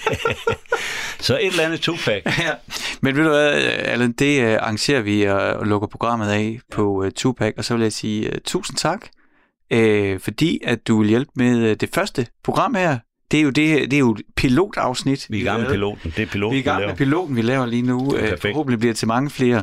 [1.26, 2.22] så et eller andet Tupac.
[2.44, 2.52] Ja.
[3.00, 7.10] Men ved du hvad, Allan, det uh, arrangerer vi og, lukker programmet af på uh,
[7.16, 9.06] Tupac, og så vil jeg sige uh, tusind tak,
[9.74, 12.98] uh, fordi at du vil hjælpe med det første program her.
[13.30, 15.26] Det er jo, det, det er jo pilotafsnit.
[15.30, 16.12] Vi er i gang med piloten.
[16.16, 18.10] Det er piloten, Vi er i gang med piloten, vi laver lige nu.
[18.10, 18.42] Perfekt.
[18.42, 19.62] forhåbentlig bliver det til mange flere.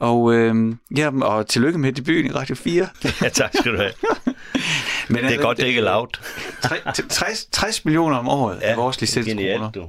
[0.00, 0.54] Og, øh,
[0.96, 2.88] ja, og tillykke med debuten i Radio 4.
[3.22, 3.92] Ja, tak skal du have.
[5.08, 6.20] Men Det er godt, det ikke er lavt.
[7.08, 9.70] 60, 60 millioner om året ja, af vores licenskroner.
[9.70, 9.86] Du.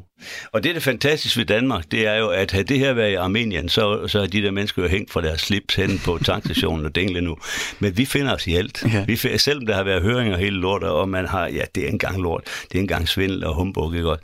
[0.52, 3.12] Og det, der er fantastisk ved Danmark, det er jo, at havde det her været
[3.12, 6.20] i Armenien, så, så har de der mennesker jo hængt fra deres slips hen på
[6.24, 7.38] tankstationen og dingle nu.
[7.80, 8.84] Men vi finder os i alt.
[8.94, 9.06] Ja.
[9.06, 11.86] Vi, finder- selvom der har været høringer hele lort, og man har, ja, det er
[11.86, 14.20] ikke engang lort, det er ikke engang svindel og humbug, ikke godt?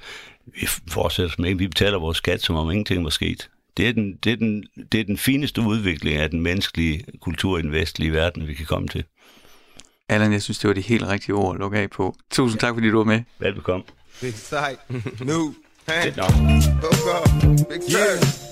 [0.61, 3.49] Vi fortsætter med, vi betaler vores skat, som om ingenting var sket.
[3.77, 7.57] Det er, den, det, er den, det er den fineste udvikling af den menneskelige kultur
[7.57, 9.03] i den vestlige verden, vi kan komme til.
[10.09, 12.15] Allan, jeg synes, det var det helt rigtige ord at lukke af på.
[12.31, 13.21] Tusind tak, fordi du var med.
[13.39, 13.85] Velbekomme.
[14.21, 14.79] Big sight.
[15.21, 15.53] New.
[15.87, 16.11] Hey.
[17.69, 18.47] Big sight.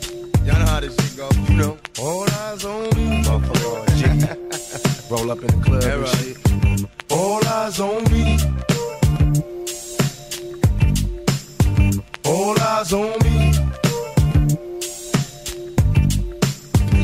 [0.46, 1.28] Y'all know how this shit go.
[1.50, 1.78] You know.
[1.98, 3.24] All eyes on me.
[3.24, 3.86] Motherfucker.
[3.98, 4.02] G.
[5.12, 6.38] Roll up in the club and shit.
[7.12, 8.24] All eyes on me.
[12.26, 13.55] All eyes on me.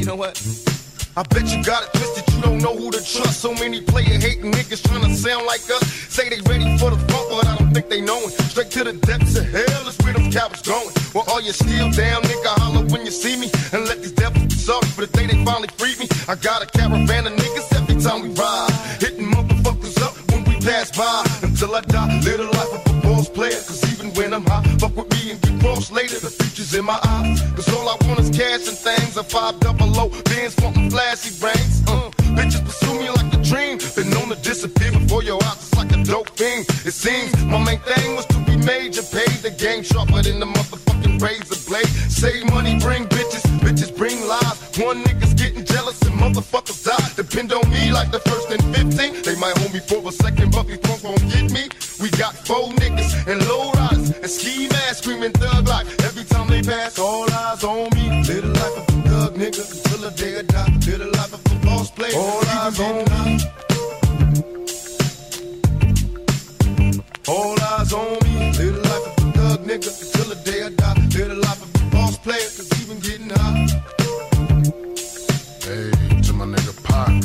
[0.01, 0.33] You know what?
[1.15, 3.39] I bet you got it twisted, you don't know who to trust.
[3.39, 5.85] So many player hating niggas trying to sound like us.
[6.09, 8.31] Say they ready for the front, but I don't think they know it.
[8.49, 10.89] Straight to the depths of hell is where them cowards going.
[11.13, 13.51] Well, all you still down, nigga, holler when you see me.
[13.73, 16.07] And let these devils sorry for the day they finally freed me.
[16.27, 18.73] I got a caravan of niggas every time we ride.
[18.97, 21.21] Hitting motherfuckers up when we pass by.
[21.45, 23.61] Until I die, live the life of a boss player.
[23.69, 26.17] Cause even when I'm high, fuck with me and get cross later.
[26.17, 27.39] The future's in my eyes.
[27.53, 29.00] Cause all I want is cash and things.
[29.17, 31.83] A five double O, bands wanting flashy brains.
[31.85, 33.77] Uh, bitches pursue me like a dream.
[33.93, 35.57] Been known to disappear before your eyes.
[35.57, 36.61] It's like a dope thing.
[36.85, 39.03] It seems my main thing was to be major.
[39.03, 41.91] Pay the game sharper than the motherfucking razor blade.
[42.07, 43.43] Save money, bring bitches.
[43.59, 44.57] Bitches bring lies.
[44.79, 47.09] One nigga's getting jealous and motherfuckers die.
[47.17, 49.23] Depend on me like the first and 15.
[49.23, 51.67] They might hold me for a second, but these punks won't get me.
[51.99, 55.87] We got four niggas and low riders and ski masks screaming thug life.
[55.99, 58.00] Every time they pass, all eyes on me.
[62.79, 63.39] On me.
[67.27, 68.51] All eyes on me.
[68.57, 70.93] Live the life of a thug nigga until the day I die.
[71.17, 73.67] Live the life of a boss player, cause even getting high.
[75.65, 75.91] Hey,
[76.23, 77.23] to my nigga Pac.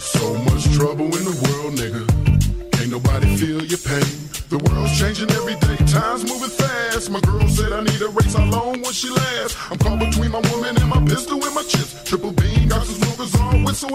[0.00, 2.02] So much trouble in the world, nigga.
[2.80, 4.28] Ain't nobody feel your pain.
[4.50, 7.10] The world's changing every day, time's moving fast.
[7.10, 9.56] My girl said I need a race, how long will she last?
[9.70, 12.02] I'm caught between my woman and my pistol and my chips.
[12.04, 12.41] Triple smokers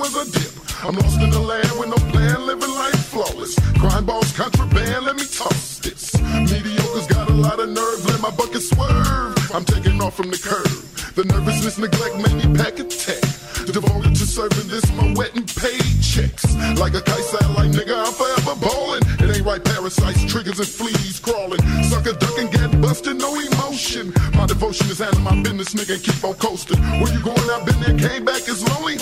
[0.08, 0.54] dip.
[0.84, 3.56] I'm lost in the land with no plan, living life flawless.
[3.80, 6.16] Crime boss, contraband, let me toss this.
[6.22, 9.52] Mediocre's got a lot of nerve, let my bucket swerve.
[9.54, 10.70] I'm taking off from the curb.
[11.16, 13.22] The nervousness, neglect made me pack a tech.
[13.66, 16.46] Devoted to serving this, my wet and paychecks.
[16.78, 19.04] Like a kite satellite, nigga, I'm forever ballin'.
[19.20, 21.60] It ain't right, parasites, triggers, and fleas crawling.
[21.90, 24.14] Sucker ducking, get busted, no emotion.
[24.36, 26.80] My devotion is handling my business, nigga, and keep on coasting.
[27.02, 27.50] Where you going?
[27.50, 28.97] I've been there, came back, it's lonely,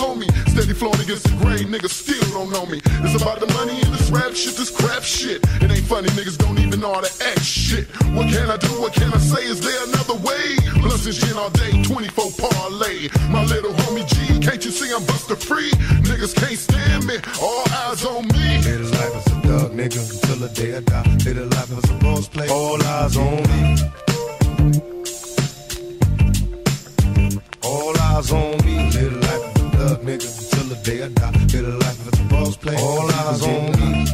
[0.75, 2.81] Steady against the grain, niggas still don't know me.
[3.03, 5.39] It's about the money and this rap shit, this crap shit.
[5.63, 7.87] It ain't funny, niggas don't even know how to act shit.
[8.11, 8.67] What can I do?
[8.81, 9.45] What can I say?
[9.45, 10.57] Is there another way?
[10.83, 13.07] Plus this gin all day, 24 parlay.
[13.29, 15.71] My little homie G, can't you see I'm buster free?
[16.03, 18.59] Niggas can't stand me, all eyes on me.
[18.67, 21.17] Live life as a thug nigga until the day I die.
[21.23, 23.64] Live life as a boss play, all eyes on me.
[32.65, 34.05] Play, all eyes on me.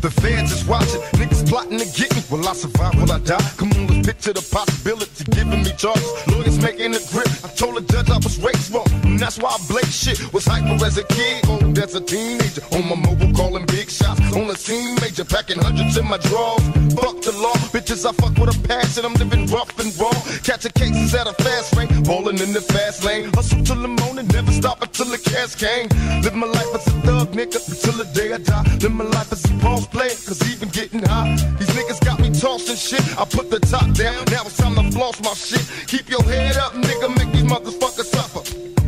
[0.00, 1.00] The fans is watching,
[1.46, 2.22] plotting to get me.
[2.30, 2.94] Will I survive?
[2.96, 3.50] Will I die?
[3.56, 6.04] Come on, let's picture the possibility giving me charges.
[6.28, 7.28] Lawyers making a grip.
[7.44, 10.32] I told the judge I was raised wrong, and that's why I blaze shit.
[10.32, 12.62] Was hyper as a kid, old as a teenager.
[12.72, 14.20] On my mobile, calling big shots.
[14.34, 16.62] On the scene, major, packing hundreds in my drawers.
[16.94, 18.04] Fuck the law, bitches.
[18.08, 19.04] I fuck with a passion.
[19.04, 20.14] I'm living rough and raw.
[20.42, 23.30] Catching cases at a fast rate, balling in the fast lane.
[23.34, 25.88] Hustle till the morning, never stop until the cash came.
[26.22, 28.64] Live my life as a thug, nigga, until the day I die.
[28.80, 31.33] Live my life as a boss player, cause even getting high.
[31.58, 33.02] These niggas got me tossing shit.
[33.18, 35.64] I put the top down, now it's time to floss my shit.
[35.86, 38.42] Keep your head up, nigga, make these motherfuckers suffer.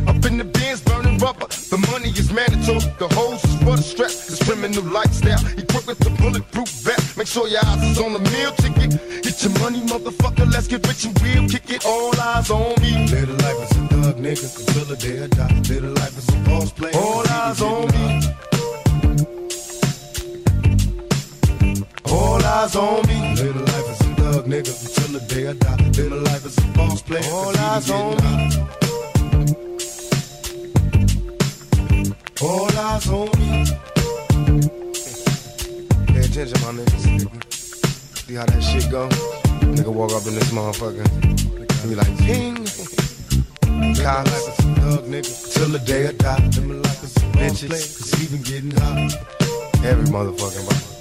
[0.07, 1.47] Up in the bins, burning rubber.
[1.47, 4.27] The money is mandatory, the hose is for the stress.
[4.27, 7.17] This criminal lifestyle, equipped with the bulletproof vest.
[7.17, 9.23] Make sure your eyes is on the meal ticket.
[9.23, 11.49] Get your money, motherfucker, let's get rich and real.
[11.49, 12.91] Kick it, all eyes on me.
[13.11, 15.53] Live the life as a thug, nigga, until the day I die.
[15.67, 16.91] Live the life is a boss play.
[16.93, 18.56] All eyes on me.
[22.09, 23.35] All eyes on me.
[23.35, 25.75] Live the life as a thug, nigga, until the day I die.
[25.97, 27.23] Live the life as a boss player.
[27.31, 28.33] All eyes on me.
[32.41, 33.65] All eyes on me.
[36.07, 37.03] Pay attention, my niggas.
[38.25, 39.09] See how that shit go?
[39.75, 41.05] Nigga walk up in this motherfucker.
[41.81, 42.55] And be like, ping.
[43.95, 44.31] Cops.
[44.31, 46.49] Life as a thug, nigga, till the day I die.
[46.55, 49.13] Live my life as a bitches, cause even getting hot.
[49.83, 50.96] Every motherfucking body.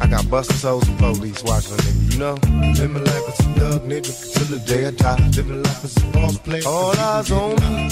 [0.00, 2.34] I got busted souls and police watching a nigga, you know?
[2.78, 5.28] Live my life as a thug, nigga, till the day I die.
[5.36, 6.62] Live my life as a boss player.
[6.66, 7.90] All eyes on me.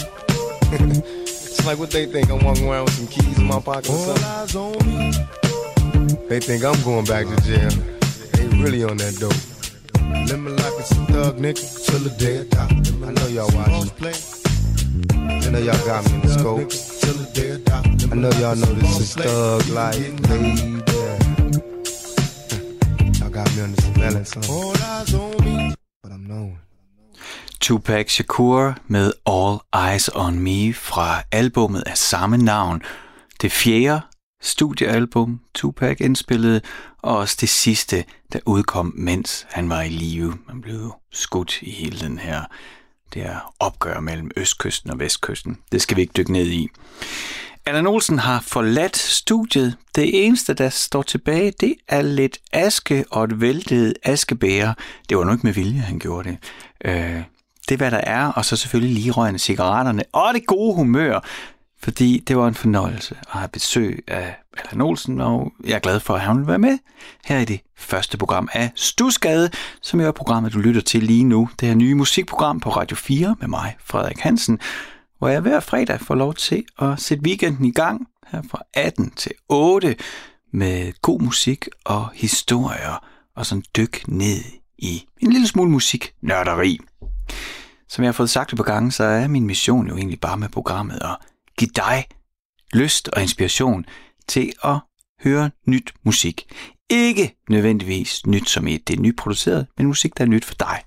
[1.23, 2.31] it's like what they think.
[2.31, 3.91] I'm walking around with some keys in my pocket.
[3.91, 5.13] All eyes on me.
[6.29, 7.71] They think I'm going back to jail.
[8.33, 9.33] They really on that dope.
[10.29, 13.07] Live my life as a thug, nigga, till the day I die.
[13.07, 13.91] I know y'all watching.
[15.13, 16.71] I know y'all got me in the scope.
[17.01, 17.87] Till the day I.
[18.13, 20.96] I know y'all know this is thug life, baby.
[23.37, 23.71] Got me on
[25.45, 25.75] me.
[26.03, 26.59] But I'm knowing.
[27.61, 29.59] Tupac Shakur med All
[29.91, 32.83] Eyes On Me fra albummet af samme navn.
[33.43, 34.01] Det fjerde
[34.43, 36.61] studiealbum, Tupac indspillede,
[36.99, 40.39] og også det sidste, der udkom, mens han var i live.
[40.49, 42.45] Man blev jo skudt i hele den her
[43.15, 45.59] det her opgør mellem Østkysten og Vestkysten.
[45.73, 46.69] Det skal vi ikke dykke ned i.
[47.69, 49.77] Allan Olsen har forladt studiet.
[49.95, 54.75] Det eneste, der står tilbage, det er lidt aske og et væltet askebæger.
[55.09, 56.39] Det var nu ikke med vilje, han gjorde det.
[56.85, 57.23] Øh,
[57.69, 61.21] det er, hvad der er, og så selvfølgelig lige røgende cigaretterne og det gode humør,
[61.83, 66.01] fordi det var en fornøjelse at have besøg af Allan Olsen, og jeg er glad
[66.01, 66.79] for, at han vil være med
[67.25, 69.51] her i det første program af Stusgade,
[69.83, 71.49] som jo er programmet, du lytter til lige nu.
[71.61, 74.61] Det her nye musikprogram på Radio 4 med mig, Frederik Hansen,
[75.19, 79.11] hvor jeg hver fredag får lov til at sætte weekenden i gang her fra 18
[79.11, 79.97] til 8
[80.53, 83.07] med god musik og historier
[83.37, 84.41] og sådan dyk ned
[84.79, 86.79] i en lille smule musiknørderi.
[87.89, 90.37] Som jeg har fået sagt et par gange, så er min mission jo egentlig bare
[90.37, 91.17] med programmet at
[91.59, 92.05] give dig
[92.75, 93.85] lyst og inspiration
[94.29, 94.79] til at
[95.25, 96.53] høre nyt musik.
[96.91, 100.83] Ikke nødvendigvis nyt som et, det er nyproduceret, men musik, der er nyt for dig.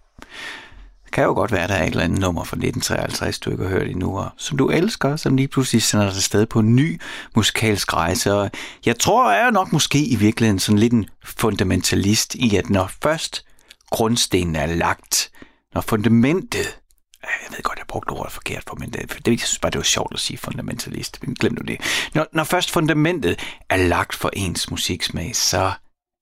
[1.09, 3.51] Det kan jo godt være, at der er et eller andet nummer fra 1953, du
[3.51, 6.59] ikke har hørt endnu, og som du elsker, som lige pludselig sender dig afsted på
[6.59, 7.01] en ny
[7.35, 8.33] musikalsk rejse.
[8.33, 8.51] Og
[8.85, 12.91] jeg tror, jeg er nok måske i virkeligheden sådan lidt en fundamentalist i, at når
[13.03, 13.45] først
[13.91, 15.31] grundstenen er lagt,
[15.73, 16.79] når fundamentet
[17.23, 19.71] øh, jeg ved godt, jeg brugte ordet forkert på, men det, det, jeg synes bare,
[19.71, 21.19] det var sjovt at sige fundamentalist.
[21.23, 21.81] Men glem nu det.
[22.13, 23.39] Når, når først fundamentet
[23.69, 25.71] er lagt for ens musiksmag, så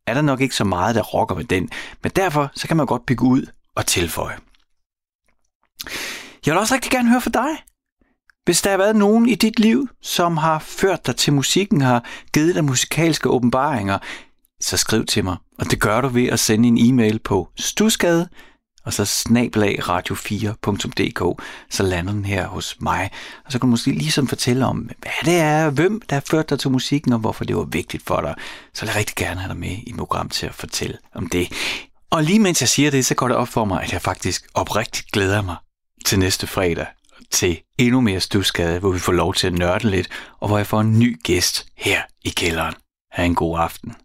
[0.07, 1.69] er der nok ikke så meget, der rokker ved den.
[2.03, 4.37] Men derfor, så kan man godt bygge ud og tilføje.
[6.45, 7.63] Jeg vil også rigtig gerne høre fra dig.
[8.45, 12.03] Hvis der har været nogen i dit liv, som har ført dig til musikken, har
[12.33, 13.97] givet dig musikalske åbenbaringer,
[14.61, 15.37] så skriv til mig.
[15.59, 18.29] Og det gør du ved at sende en e-mail på stusgade,
[18.85, 23.11] og så snablag radio4.dk, så lander den her hos mig.
[23.45, 26.49] Og så kan du måske ligesom fortælle om, hvad det er, hvem der har ført
[26.49, 28.35] dig til musikken, og hvorfor det var vigtigt for dig.
[28.73, 31.27] Så vil jeg rigtig gerne have dig med i et program til at fortælle om
[31.27, 31.51] det.
[32.09, 34.47] Og lige mens jeg siger det, så går det op for mig, at jeg faktisk
[34.53, 35.55] oprigtigt glæder mig
[36.05, 36.87] til næste fredag
[37.31, 40.67] til endnu mere stuskade, hvor vi får lov til at nørde lidt, og hvor jeg
[40.67, 42.75] får en ny gæst her i kælderen.
[43.11, 43.95] Ha' en god aften.